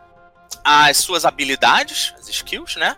as 0.70 0.98
suas 0.98 1.24
habilidades, 1.24 2.14
as 2.16 2.28
skills, 2.28 2.76
né? 2.76 2.96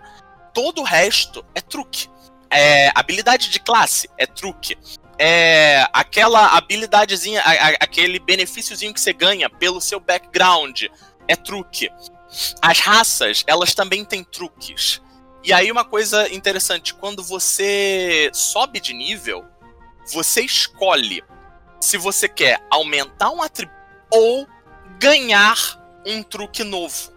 Todo 0.53 0.83
o 0.83 0.85
resto 0.85 1.43
é 1.55 1.61
truque. 1.61 2.07
É, 2.51 2.93
habilidade 2.95 3.49
de 3.49 3.59
classe 3.59 4.11
é 4.19 4.27
truque. 4.27 4.77
É, 5.19 5.87
aquela 5.91 6.49
habilidadezinha, 6.57 7.41
a, 7.41 7.51
a, 7.51 7.69
aquele 7.81 8.19
benefíciozinho 8.19 8.93
que 8.93 9.01
você 9.01 9.15
ganha 9.15 9.49
pelo 9.49 9.81
seu 9.81 9.99
background 9.99 10.83
é 11.27 11.35
truque. 11.35 11.91
As 12.61 12.79
raças, 12.79 13.43
elas 13.47 13.75
também 13.75 14.05
têm 14.05 14.23
truques. 14.23 15.01
E 15.43 15.51
aí 15.51 15.73
uma 15.73 15.85
coisa 15.85 16.31
interessante, 16.33 16.93
quando 16.93 17.23
você 17.23 18.31
sobe 18.35 18.81
de 18.81 18.93
nível, 18.93 19.47
você 20.13 20.43
escolhe 20.43 21.25
se 21.81 21.97
você 21.97 22.29
quer 22.29 22.63
aumentar 22.71 23.31
um 23.31 23.43
atributo 23.43 23.81
ou 24.11 24.47
ganhar 24.99 25.57
um 26.07 26.23
truque 26.23 26.63
novo 26.63 27.13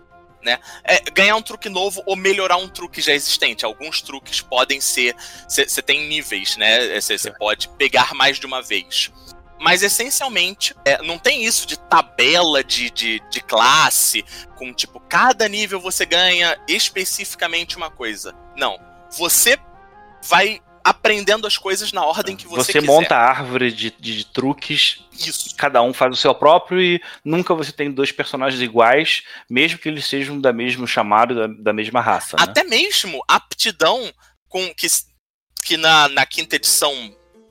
né? 0.46 0.60
É, 0.84 1.00
ganhar 1.12 1.36
um 1.36 1.42
truque 1.42 1.68
novo 1.68 2.04
ou 2.06 2.16
melhorar 2.16 2.58
um 2.58 2.70
truque 2.70 3.02
já 3.02 3.14
existente. 3.14 3.66
Alguns 3.66 4.02
truques 4.02 4.40
podem 4.40 4.80
ser. 4.80 5.16
Você 5.50 5.82
tem 5.82 6.08
níveis, 6.08 6.56
né? 6.56 7.02
Você 7.02 7.32
pode 7.32 7.68
pegar 7.70 8.14
mais 8.14 8.40
de 8.40 8.46
uma 8.46 8.62
vez. 8.62 9.12
Mas 9.60 9.82
essencialmente, 9.82 10.76
é, 10.86 11.02
não 11.02 11.18
tem 11.18 11.44
isso 11.44 11.66
de 11.66 11.80
tabela 11.80 12.64
de, 12.64 12.92
de, 12.92 13.22
de, 13.32 13.42
classe, 13.42 14.24
com 14.56 14.74
tipo, 14.74 15.00
cada 15.00 15.48
nível 15.48 15.80
você 15.80 16.06
ganha 16.06 16.58
especificamente 16.68 17.76
uma 17.76 17.90
coisa. 17.90 18.36
Não. 18.56 18.78
Você 19.18 19.58
vai 20.22 20.62
aprendendo 20.86 21.48
as 21.48 21.58
coisas 21.58 21.92
na 21.92 22.06
ordem 22.06 22.38
que 22.38 22.48
você, 22.48 22.72
você 22.72 22.74
quiser. 22.74 22.86
monta 22.86 23.16
a 23.16 23.28
árvore 23.28 23.72
de, 23.72 23.90
de, 24.00 24.18
de, 24.18 24.26
truques. 24.28 25.00
Isso. 25.12 25.56
Cada 25.56 25.82
um 25.82 25.92
faz 25.92 26.14
o 26.14 26.22
seu 26.22 26.36
próprio 26.36 26.80
e 26.80 27.02
nunca 27.24 27.56
você 27.56 27.72
tem 27.72 27.92
dois 27.92 28.12
personagens 28.12 28.62
iguais, 28.62 29.24
mesmo 29.50 29.80
que 29.80 29.90
eles 29.90 30.06
sejam 30.06 30.40
da 30.40 30.54
mesmo 30.54 30.86
chamado, 30.86 31.34
da, 31.34 31.48
da 31.48 31.74
mesma 31.74 32.02
raça. 32.02 32.38
Né? 32.38 32.44
Até 32.44 32.64
mesmo 32.64 33.24
aptidão 33.28 34.14
com 34.48 34.72
que, 34.76 34.86
que 35.64 35.76
na, 35.76 36.08
na 36.10 36.24
quinta 36.24 36.56
edição 36.56 36.94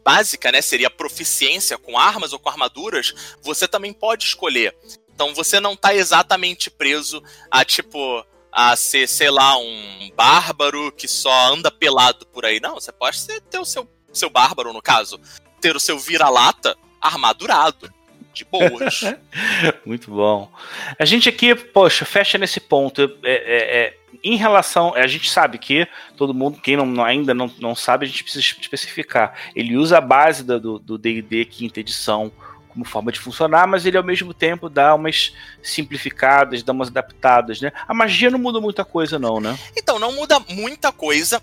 básica, 0.04 0.52
né, 0.52 0.62
seria 0.62 0.88
proficiência 0.88 1.76
com 1.76 1.98
armas 1.98 2.32
ou 2.32 2.38
com 2.38 2.48
armaduras, 2.48 3.36
você 3.42 3.66
também 3.66 3.92
pode 3.92 4.24
escolher. 4.24 4.76
Então 5.12 5.34
você 5.34 5.58
não 5.58 5.72
está 5.72 5.92
exatamente 5.92 6.70
preso 6.70 7.20
a 7.50 7.64
tipo 7.64 8.24
a 8.54 8.76
ser, 8.76 9.08
sei 9.08 9.30
lá, 9.30 9.58
um 9.58 10.10
bárbaro 10.14 10.92
que 10.92 11.08
só 11.08 11.52
anda 11.52 11.72
pelado 11.72 12.24
por 12.26 12.44
aí. 12.44 12.60
Não, 12.60 12.76
você 12.76 12.92
pode 12.92 13.26
ter 13.50 13.58
o 13.58 13.64
seu, 13.64 13.90
seu 14.12 14.30
bárbaro, 14.30 14.72
no 14.72 14.80
caso, 14.80 15.20
ter 15.60 15.74
o 15.74 15.80
seu 15.80 15.98
vira-lata 15.98 16.76
armadurado. 17.00 17.92
De 18.32 18.44
boas. 18.44 19.00
Muito 19.84 20.10
bom. 20.10 20.50
A 20.98 21.04
gente 21.04 21.28
aqui, 21.28 21.54
poxa, 21.54 22.04
fecha 22.04 22.36
nesse 22.36 22.60
ponto. 22.60 23.02
É, 23.22 23.32
é, 23.32 23.76
é, 23.78 23.96
em 24.24 24.36
relação. 24.36 24.94
A 24.94 25.06
gente 25.06 25.30
sabe 25.30 25.58
que 25.58 25.86
todo 26.16 26.34
mundo, 26.34 26.60
quem 26.60 26.76
não, 26.76 27.04
ainda 27.04 27.32
não, 27.32 27.50
não 27.58 27.76
sabe, 27.76 28.06
a 28.06 28.08
gente 28.08 28.24
precisa 28.24 28.44
especificar. 28.60 29.34
Ele 29.54 29.76
usa 29.76 29.98
a 29.98 30.00
base 30.00 30.42
do 30.42 30.98
DD 30.98 31.44
quinta 31.44 31.78
edição 31.78 32.32
como 32.74 32.84
forma 32.84 33.12
de 33.12 33.20
funcionar, 33.20 33.68
mas 33.68 33.86
ele 33.86 33.96
ao 33.96 34.02
mesmo 34.02 34.34
tempo 34.34 34.68
dá 34.68 34.94
umas 34.94 35.32
simplificadas, 35.62 36.62
dá 36.62 36.72
umas 36.72 36.88
adaptadas, 36.88 37.60
né? 37.60 37.72
A 37.86 37.94
magia 37.94 38.30
não 38.30 38.38
muda 38.38 38.60
muita 38.60 38.84
coisa, 38.84 39.16
não, 39.16 39.40
né? 39.40 39.56
Então, 39.76 39.98
não 39.98 40.12
muda 40.12 40.40
muita 40.40 40.92
coisa. 40.92 41.40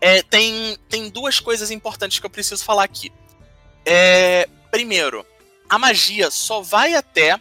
É, 0.00 0.22
tem, 0.22 0.78
tem 0.88 1.08
duas 1.10 1.40
coisas 1.40 1.70
importantes 1.70 2.20
que 2.20 2.26
eu 2.26 2.30
preciso 2.30 2.64
falar 2.64 2.84
aqui. 2.84 3.12
É, 3.84 4.48
primeiro, 4.70 5.26
a 5.68 5.78
magia 5.78 6.30
só 6.30 6.60
vai 6.60 6.94
até 6.94 7.40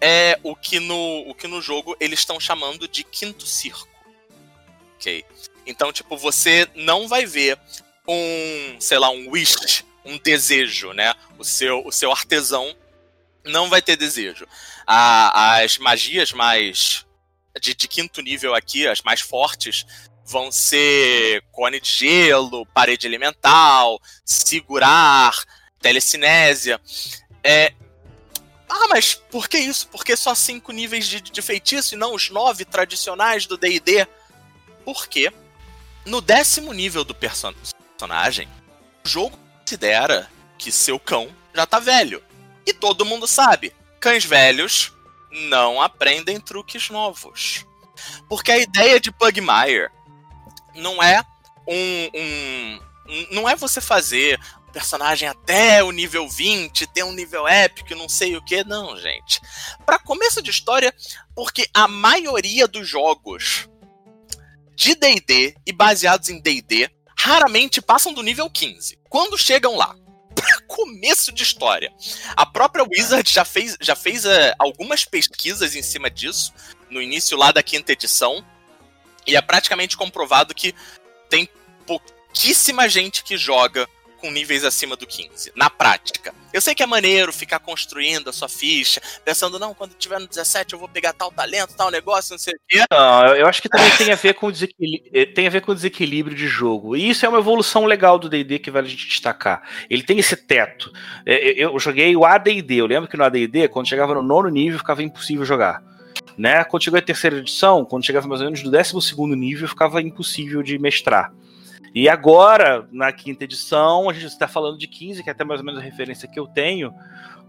é, 0.00 0.38
o, 0.42 0.54
que 0.54 0.78
no, 0.78 1.30
o 1.30 1.34
que 1.34 1.46
no 1.46 1.62
jogo 1.62 1.96
eles 1.98 2.18
estão 2.18 2.38
chamando 2.38 2.86
de 2.86 3.04
quinto 3.04 3.46
circo. 3.46 3.88
Ok? 4.96 5.24
Então, 5.66 5.92
tipo, 5.92 6.16
você 6.16 6.68
não 6.74 7.08
vai 7.08 7.24
ver 7.24 7.58
um, 8.06 8.76
sei 8.80 8.98
lá, 8.98 9.08
um 9.10 9.30
wish 9.30 9.84
um 10.06 10.18
desejo, 10.18 10.92
né? 10.92 11.12
O 11.38 11.44
seu, 11.44 11.84
o 11.84 11.92
seu 11.92 12.10
artesão 12.10 12.74
não 13.44 13.68
vai 13.68 13.82
ter 13.82 13.96
desejo. 13.96 14.46
A, 14.86 15.58
as 15.60 15.78
magias 15.78 16.32
mais 16.32 17.04
de, 17.60 17.74
de, 17.74 17.88
quinto 17.88 18.22
nível 18.22 18.54
aqui, 18.54 18.86
as 18.86 19.02
mais 19.02 19.20
fortes, 19.20 19.84
vão 20.24 20.50
ser 20.50 21.42
cone 21.52 21.80
de 21.80 21.90
gelo, 21.90 22.66
parede 22.66 23.06
elemental, 23.06 24.00
segurar, 24.24 25.44
telecinésia. 25.80 26.80
É... 27.42 27.72
Ah, 28.68 28.88
mas 28.88 29.14
por 29.14 29.48
que 29.48 29.58
isso? 29.58 29.86
Por 29.88 30.04
que 30.04 30.16
só 30.16 30.34
cinco 30.34 30.72
níveis 30.72 31.06
de, 31.06 31.20
de 31.20 31.42
feitiço 31.42 31.94
e 31.94 31.98
não 31.98 32.14
os 32.14 32.30
nove 32.30 32.64
tradicionais 32.64 33.46
do 33.46 33.56
D&D? 33.56 34.06
Porque 34.84 35.32
no 36.04 36.20
décimo 36.20 36.72
nível 36.72 37.04
do 37.04 37.14
personagem, 37.14 38.48
o 39.04 39.08
jogo 39.08 39.38
considera 39.66 40.30
que 40.56 40.70
seu 40.70 40.96
cão 40.96 41.28
já 41.52 41.66
tá 41.66 41.80
velho. 41.80 42.22
E 42.64 42.72
todo 42.72 43.04
mundo 43.04 43.26
sabe, 43.26 43.74
cães 43.98 44.24
velhos 44.24 44.92
não 45.50 45.82
aprendem 45.82 46.40
truques 46.40 46.88
novos. 46.88 47.66
Porque 48.28 48.52
a 48.52 48.58
ideia 48.58 49.00
de 49.00 49.10
Pugmire 49.10 49.90
não 50.76 51.02
é 51.02 51.20
um, 51.66 52.10
um, 52.14 52.80
não 53.32 53.48
é 53.48 53.56
você 53.56 53.80
fazer 53.80 54.38
o 54.68 54.72
personagem 54.72 55.28
até 55.28 55.82
o 55.82 55.90
nível 55.90 56.28
20, 56.28 56.86
ter 56.86 57.02
um 57.02 57.12
nível 57.12 57.48
épico, 57.48 57.96
não 57.96 58.08
sei 58.08 58.36
o 58.36 58.44
que, 58.44 58.62
não, 58.62 58.96
gente. 58.96 59.40
Para 59.84 59.98
começo 59.98 60.40
de 60.40 60.50
história, 60.50 60.94
porque 61.34 61.68
a 61.74 61.88
maioria 61.88 62.68
dos 62.68 62.88
jogos 62.88 63.68
de 64.76 64.94
D&D 64.94 65.56
e 65.66 65.72
baseados 65.72 66.28
em 66.28 66.40
D&D 66.40 66.88
raramente 67.16 67.80
passam 67.80 68.12
do 68.12 68.22
nível 68.22 68.48
15. 68.50 68.98
Quando 69.08 69.38
chegam 69.38 69.76
lá, 69.76 69.96
começo 70.68 71.32
de 71.32 71.42
história, 71.42 71.92
a 72.36 72.44
própria 72.44 72.84
Wizard 72.84 73.28
já 73.28 73.44
fez, 73.44 73.76
já 73.80 73.96
fez 73.96 74.24
uh, 74.24 74.54
algumas 74.58 75.04
pesquisas 75.04 75.74
em 75.74 75.82
cima 75.82 76.10
disso, 76.10 76.52
no 76.90 77.00
início 77.00 77.36
lá 77.36 77.50
da 77.50 77.62
quinta 77.62 77.92
edição, 77.92 78.44
e 79.26 79.34
é 79.36 79.42
praticamente 79.42 79.96
comprovado 79.96 80.54
que 80.54 80.74
tem 81.28 81.48
pouquíssima 81.86 82.88
gente 82.88 83.24
que 83.24 83.36
joga 83.36 83.88
com 84.16 84.30
níveis 84.30 84.64
acima 84.64 84.96
do 84.96 85.06
15, 85.06 85.52
na 85.54 85.70
prática. 85.70 86.34
Eu 86.52 86.60
sei 86.60 86.74
que 86.74 86.82
é 86.82 86.86
maneiro 86.86 87.32
ficar 87.32 87.58
construindo 87.58 88.30
a 88.30 88.32
sua 88.32 88.48
ficha, 88.48 89.00
pensando, 89.24 89.58
não, 89.58 89.74
quando 89.74 89.94
tiver 89.94 90.18
no 90.18 90.26
17 90.26 90.72
eu 90.72 90.78
vou 90.78 90.88
pegar 90.88 91.12
tal 91.12 91.30
talento, 91.30 91.76
tal 91.76 91.90
negócio, 91.90 92.32
não 92.32 92.38
sei 92.38 92.54
o 92.54 92.60
quê. 92.66 92.84
Não, 92.90 93.34
eu 93.34 93.46
acho 93.46 93.60
que 93.60 93.68
também 93.68 93.90
tem 93.96 94.12
a 94.12 94.16
ver 94.16 94.34
com 94.34 94.50
desequilíbrio, 94.50 95.10
eh, 95.12 95.26
tem 95.26 95.46
a 95.46 95.50
ver 95.50 95.60
com 95.60 95.74
desequilíbrio 95.74 96.36
de 96.36 96.46
jogo. 96.46 96.96
E 96.96 97.08
isso 97.08 97.26
é 97.26 97.28
uma 97.28 97.38
evolução 97.38 97.84
legal 97.84 98.18
do 98.18 98.28
D&D 98.28 98.58
que 98.58 98.70
vale 98.70 98.86
a 98.86 98.90
gente 98.90 99.06
destacar. 99.06 99.62
Ele 99.90 100.02
tem 100.02 100.18
esse 100.18 100.36
teto. 100.36 100.90
Eh, 101.26 101.54
eu 101.56 101.78
joguei 101.78 102.16
o 102.16 102.24
AD&D, 102.24 102.76
eu 102.76 102.86
lembro 102.86 103.08
que 103.08 103.16
no 103.16 103.24
AD&D, 103.24 103.68
quando 103.68 103.88
chegava 103.88 104.14
no 104.14 104.22
nono 104.22 104.48
nível, 104.48 104.78
ficava 104.78 105.02
impossível 105.02 105.44
jogar. 105.44 105.82
Né? 106.36 106.64
Quando 106.64 106.82
chegou 106.82 106.98
a 106.98 107.02
terceira 107.02 107.36
edição, 107.36 107.84
quando 107.84 108.04
chegava 108.04 108.26
mais 108.28 108.40
ou 108.40 108.46
menos 108.46 108.62
no 108.62 108.70
décimo 108.70 109.00
segundo 109.00 109.34
nível, 109.34 109.68
ficava 109.68 110.00
impossível 110.02 110.62
de 110.62 110.78
mestrar. 110.78 111.32
E 111.94 112.08
agora, 112.08 112.86
na 112.92 113.12
quinta 113.12 113.44
edição, 113.44 114.08
a 114.08 114.12
gente 114.12 114.26
está 114.26 114.46
falando 114.46 114.78
de 114.78 114.86
15, 114.86 115.22
que 115.22 115.28
é 115.28 115.32
até 115.32 115.44
mais 115.44 115.60
ou 115.60 115.66
menos 115.66 115.80
a 115.80 115.84
referência 115.84 116.28
que 116.28 116.38
eu 116.38 116.46
tenho. 116.46 116.92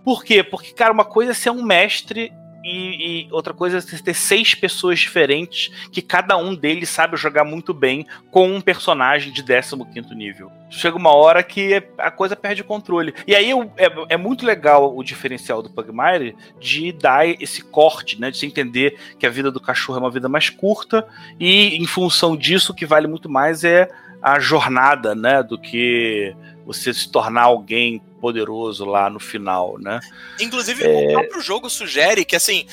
Por 0.03 0.23
quê? 0.23 0.43
Porque, 0.43 0.71
cara, 0.71 0.93
uma 0.93 1.05
coisa 1.05 1.31
é 1.31 1.35
ser 1.35 1.49
um 1.49 1.63
mestre 1.63 2.31
e, 2.67 3.27
e, 3.27 3.27
outra 3.31 3.53
coisa 3.53 3.77
é 3.77 3.81
ter 3.81 4.13
seis 4.13 4.53
pessoas 4.53 4.99
diferentes 4.99 5.71
que 5.89 6.01
cada 6.01 6.35
um 6.35 6.53
deles 6.53 6.89
sabe 6.89 7.15
jogar 7.15 7.45
muito 7.45 7.73
bem 7.73 8.05
com 8.29 8.49
um 8.51 8.59
personagem 8.59 9.31
de 9.31 9.41
15 9.41 10.13
nível. 10.13 10.51
Chega 10.69 10.97
uma 10.97 11.13
hora 11.15 11.41
que 11.41 11.81
a 11.97 12.11
coisa 12.11 12.35
perde 12.35 12.61
o 12.61 12.65
controle. 12.65 13.13
E 13.25 13.33
aí 13.33 13.51
é, 13.77 13.89
é 14.09 14.17
muito 14.17 14.45
legal 14.45 14.95
o 14.97 15.01
diferencial 15.01 15.61
do 15.61 15.69
Pugmire 15.69 16.35
de 16.59 16.91
dar 16.91 17.25
esse 17.25 17.61
corte, 17.61 18.19
né? 18.19 18.29
De 18.29 18.37
se 18.37 18.45
entender 18.45 18.99
que 19.17 19.25
a 19.25 19.29
vida 19.29 19.49
do 19.49 19.61
cachorro 19.61 19.99
é 19.99 20.01
uma 20.01 20.11
vida 20.11 20.27
mais 20.27 20.49
curta 20.49 21.07
e, 21.39 21.77
em 21.77 21.85
função 21.85 22.35
disso, 22.35 22.73
o 22.73 22.75
que 22.75 22.85
vale 22.85 23.07
muito 23.07 23.29
mais 23.29 23.63
é 23.63 23.89
a 24.21 24.39
jornada, 24.39 25.15
né? 25.15 25.43
Do 25.43 25.59
que 25.59 26.35
você 26.65 26.93
se 26.93 27.09
tornar 27.09 27.43
alguém 27.43 28.01
poderoso 28.19 28.85
lá 28.85 29.09
no 29.09 29.19
final, 29.19 29.77
né? 29.79 29.99
Inclusive, 30.39 30.83
é... 30.83 30.87
o 30.87 31.13
próprio 31.13 31.41
jogo 31.41 31.69
sugere 31.69 32.25
que, 32.25 32.35
assim, 32.35 32.65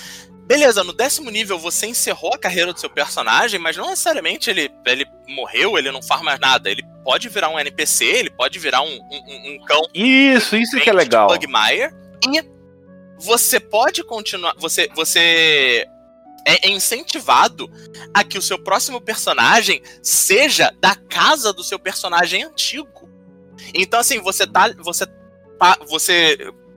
beleza, 0.46 0.82
no 0.82 0.92
décimo 0.92 1.30
nível 1.30 1.58
você 1.58 1.86
encerrou 1.86 2.34
a 2.34 2.38
carreira 2.38 2.72
do 2.72 2.80
seu 2.80 2.90
personagem, 2.90 3.58
mas 3.60 3.76
não 3.76 3.88
necessariamente 3.88 4.50
ele, 4.50 4.70
ele 4.86 5.06
morreu, 5.28 5.78
ele 5.78 5.90
não 5.90 6.02
faz 6.02 6.22
mais 6.22 6.40
nada. 6.40 6.70
Ele 6.70 6.82
pode 7.04 7.28
virar 7.28 7.50
um 7.50 7.58
NPC, 7.58 8.04
ele 8.04 8.30
pode 8.30 8.58
virar 8.58 8.82
um, 8.82 8.98
um, 9.10 9.54
um 9.54 9.64
cão. 9.64 9.82
Isso, 9.94 10.56
isso 10.56 10.80
que 10.80 10.90
é 10.90 10.92
legal. 10.92 11.28
Bugmire, 11.28 11.90
e 12.32 12.42
você 13.18 13.60
pode 13.60 14.02
continuar. 14.02 14.54
Você, 14.58 14.88
você 14.94 15.86
é 16.44 16.68
incentivado 16.68 17.70
a 18.12 18.22
que 18.22 18.38
o 18.38 18.42
seu 18.42 18.58
próximo 18.58 19.00
personagem 19.00 19.82
seja 20.02 20.72
da 20.80 20.94
casa 20.94 21.52
do 21.52 21.64
seu 21.64 21.78
personagem 21.78 22.42
antigo. 22.42 23.08
Então, 23.72 24.00
assim, 24.00 24.20
você 24.20 24.46
tá. 24.46 24.72
Você, 24.78 25.06
você 25.88 26.36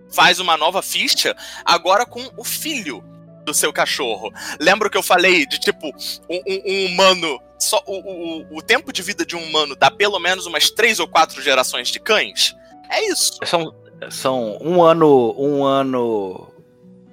faz 0.10 0.40
uma 0.40 0.56
nova 0.56 0.82
ficha 0.82 1.36
agora 1.66 2.06
com 2.06 2.32
o 2.38 2.44
filho 2.44 3.04
do 3.44 3.54
seu 3.54 3.74
cachorro. 3.74 4.32
Lembra 4.60 4.90
que 4.90 4.98
eu 4.98 5.04
falei 5.04 5.46
de 5.46 5.60
tipo, 5.60 5.88
um, 6.30 6.42
um, 6.48 6.62
um 6.66 6.86
humano. 6.86 7.40
Só, 7.60 7.82
o, 7.88 7.98
o, 7.98 8.58
o 8.58 8.62
tempo 8.62 8.94
de 8.94 9.02
vida 9.02 9.26
de 9.26 9.36
um 9.36 9.44
humano 9.44 9.76
dá 9.76 9.90
pelo 9.90 10.20
menos 10.20 10.46
umas 10.46 10.70
três 10.70 11.00
ou 11.00 11.08
quatro 11.08 11.42
gerações 11.42 11.90
de 11.90 12.00
cães? 12.00 12.56
É 12.90 13.10
isso. 13.10 13.40
São, 13.46 13.74
são 14.10 14.58
um 14.62 14.82
ano. 14.82 15.36
Um 15.38 15.64
ano. 15.64 16.54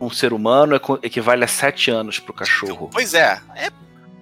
Um 0.04 0.10
ser 0.10 0.32
humano 0.32 0.78
equivale 1.02 1.44
a 1.44 1.48
sete 1.48 1.90
anos 1.90 2.18
pro 2.18 2.32
cachorro. 2.32 2.90
Pois 2.92 3.14
é. 3.14 3.40
É, 3.54 3.70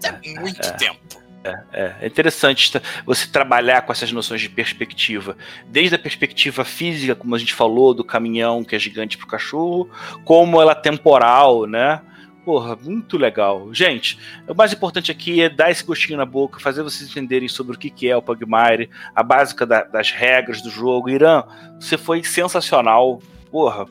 é 0.05 0.41
muito 0.41 0.67
é. 0.67 0.71
tempo. 0.73 1.23
É, 1.45 1.63
é, 1.73 1.95
é, 2.03 2.07
interessante 2.07 2.81
você 3.05 3.27
trabalhar 3.27 3.83
com 3.83 3.91
essas 3.91 4.13
noções 4.13 4.41
de 4.41 4.49
perspectiva, 4.49 5.37
desde 5.67 5.97
a 5.97 5.99
perspectiva 5.99 6.65
física, 6.65 7.17
como 7.17 7.35
a 7.35 7.39
gente 7.39 7.53
falou, 7.53 7.93
do 7.93 8.05
caminhão 8.05 8.63
que 8.63 8.77
é 8.77 8.79
gigante 8.79 9.19
pro 9.19 9.27
cachorro, 9.27 9.91
como 10.25 10.61
ela 10.61 10.75
temporal, 10.75 11.67
né? 11.67 12.01
Porra, 12.45 12.77
muito 12.77 13.17
legal. 13.17 13.73
Gente, 13.73 14.19
o 14.49 14.55
mais 14.55 14.73
importante 14.73 15.11
aqui 15.11 15.41
é 15.43 15.49
dar 15.49 15.71
esse 15.71 15.85
gostinho 15.85 16.19
na 16.19 16.27
boca, 16.27 16.59
fazer 16.59 16.83
vocês 16.83 17.09
entenderem 17.11 17.49
sobre 17.49 17.77
o 17.77 17.79
que 17.79 18.09
é 18.09 18.17
o 18.17 18.23
Pugmire, 18.23 18.91
a 19.15 19.23
básica 19.23 19.65
da, 19.65 19.85
das 19.85 20.11
regras 20.11 20.61
do 20.61 20.71
jogo. 20.71 21.09
Irã, 21.09 21.45
você 21.81 21.97
foi 21.97 22.23
sensacional. 22.25 23.21
Porra, 23.51 23.87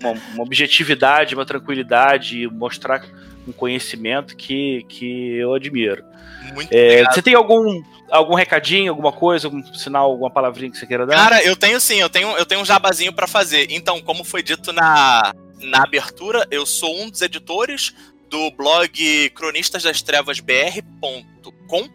uma, 0.00 0.12
uma 0.34 0.42
objetividade, 0.42 1.34
uma 1.34 1.46
tranquilidade, 1.46 2.46
mostrar 2.48 3.04
um 3.46 3.52
conhecimento 3.52 4.36
que, 4.36 4.84
que 4.88 5.36
eu 5.36 5.54
admiro. 5.54 6.04
Muito 6.52 6.72
é, 6.72 7.04
Você 7.04 7.22
tem 7.22 7.34
algum, 7.34 7.80
algum 8.10 8.34
recadinho, 8.34 8.90
alguma 8.90 9.12
coisa, 9.12 9.46
algum 9.46 9.62
sinal, 9.74 10.10
alguma 10.10 10.30
palavrinha 10.30 10.70
que 10.70 10.78
você 10.78 10.86
queira 10.86 11.06
dar? 11.06 11.14
Cara, 11.14 11.42
eu 11.42 11.56
tenho 11.56 11.80
sim, 11.80 12.00
eu 12.00 12.10
tenho, 12.10 12.28
eu 12.36 12.46
tenho 12.46 12.60
um 12.60 12.64
jabazinho 12.64 13.12
para 13.12 13.26
fazer. 13.26 13.66
Então, 13.70 14.00
como 14.00 14.24
foi 14.24 14.42
dito 14.42 14.72
na, 14.72 15.34
na 15.60 15.82
abertura, 15.82 16.46
eu 16.50 16.64
sou 16.66 17.00
um 17.00 17.10
dos 17.10 17.22
editores 17.22 17.94
do 18.28 18.50
blog 18.50 19.30
cronistasdastrevasbr.com. 19.30 21.88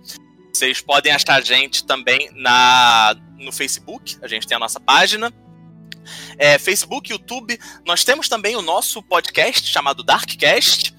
Vocês 0.54 0.82
podem 0.82 1.12
achar 1.12 1.36
a 1.36 1.42
gente 1.42 1.86
também 1.86 2.30
na, 2.34 3.16
no 3.38 3.52
Facebook, 3.52 4.18
a 4.22 4.28
gente 4.28 4.48
tem 4.48 4.56
a 4.56 4.60
nossa 4.60 4.80
página. 4.80 5.32
É, 6.38 6.58
Facebook, 6.58 7.12
YouTube, 7.12 7.60
nós 7.86 8.04
temos 8.04 8.28
também 8.28 8.56
o 8.56 8.62
nosso 8.62 9.02
podcast 9.04 9.68
chamado 9.68 10.04
Darkcast 10.04 10.94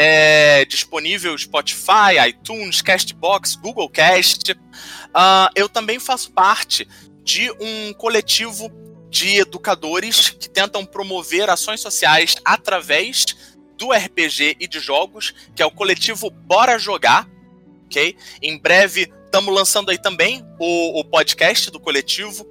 é 0.00 0.64
disponível 0.64 1.36
Spotify, 1.36 2.28
iTunes, 2.28 2.80
Castbox, 2.80 3.56
Google 3.56 3.90
Cast. 3.90 4.52
Uh, 4.52 5.50
eu 5.56 5.68
também 5.68 5.98
faço 5.98 6.30
parte 6.30 6.86
de 7.24 7.50
um 7.60 7.92
coletivo 7.94 8.70
de 9.10 9.38
educadores 9.38 10.30
que 10.30 10.48
tentam 10.48 10.86
promover 10.86 11.50
ações 11.50 11.80
sociais 11.80 12.36
através 12.44 13.26
do 13.76 13.90
RPG 13.90 14.58
e 14.60 14.68
de 14.68 14.78
jogos, 14.78 15.34
que 15.56 15.62
é 15.62 15.66
o 15.66 15.70
coletivo 15.70 16.30
Bora 16.30 16.78
Jogar, 16.78 17.28
ok? 17.86 18.16
Em 18.40 18.56
breve 18.56 19.12
estamos 19.24 19.52
lançando 19.52 19.90
aí 19.90 19.98
também 19.98 20.44
o, 20.60 21.00
o 21.00 21.04
podcast 21.04 21.72
do 21.72 21.80
coletivo. 21.80 22.46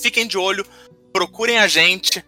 Fiquem 0.00 0.24
de 0.24 0.38
olho, 0.38 0.64
procurem 1.12 1.58
a 1.58 1.66
gente 1.66 2.24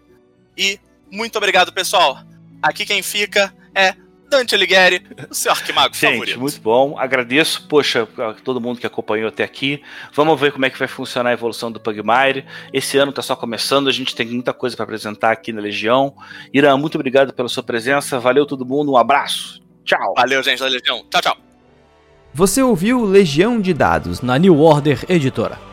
e 0.57 0.79
muito 1.11 1.37
obrigado, 1.37 1.71
pessoal. 1.71 2.19
Aqui 2.61 2.85
quem 2.85 3.01
fica 3.03 3.53
é 3.75 3.95
Dante 4.29 4.55
Alighieri, 4.55 5.05
o 5.29 5.35
seu 5.35 5.51
arquimago 5.51 5.93
Gente, 5.93 6.13
favorito. 6.13 6.39
muito 6.39 6.59
bom. 6.59 6.97
Agradeço, 6.97 7.67
poxa, 7.67 8.07
a 8.17 8.33
todo 8.33 8.59
mundo 8.59 8.79
que 8.79 8.87
acompanhou 8.87 9.27
até 9.27 9.43
aqui. 9.43 9.83
Vamos 10.11 10.39
ver 10.39 10.51
como 10.51 10.65
é 10.65 10.71
que 10.71 10.79
vai 10.79 10.87
funcionar 10.87 11.29
a 11.29 11.33
evolução 11.33 11.71
do 11.71 11.79
Pugmire. 11.79 12.43
Esse 12.73 12.97
ano 12.97 13.11
tá 13.11 13.21
só 13.21 13.35
começando, 13.35 13.87
a 13.87 13.91
gente 13.91 14.15
tem 14.15 14.25
muita 14.25 14.51
coisa 14.51 14.75
para 14.75 14.85
apresentar 14.85 15.31
aqui 15.31 15.53
na 15.53 15.61
Legião. 15.61 16.15
Irã, 16.51 16.75
muito 16.77 16.95
obrigado 16.95 17.31
pela 17.31 17.47
sua 17.47 17.61
presença. 17.61 18.19
Valeu 18.19 18.45
todo 18.45 18.65
mundo, 18.65 18.91
um 18.93 18.97
abraço. 18.97 19.61
Tchau. 19.85 20.13
Valeu, 20.15 20.41
gente 20.41 20.59
da 20.59 20.67
Legião. 20.67 21.05
Tchau, 21.11 21.21
tchau. 21.21 21.37
Você 22.33 22.63
ouviu 22.63 23.05
Legião 23.05 23.61
de 23.61 23.71
Dados 23.71 24.21
na 24.21 24.39
New 24.39 24.59
Order 24.59 25.05
Editora. 25.07 25.72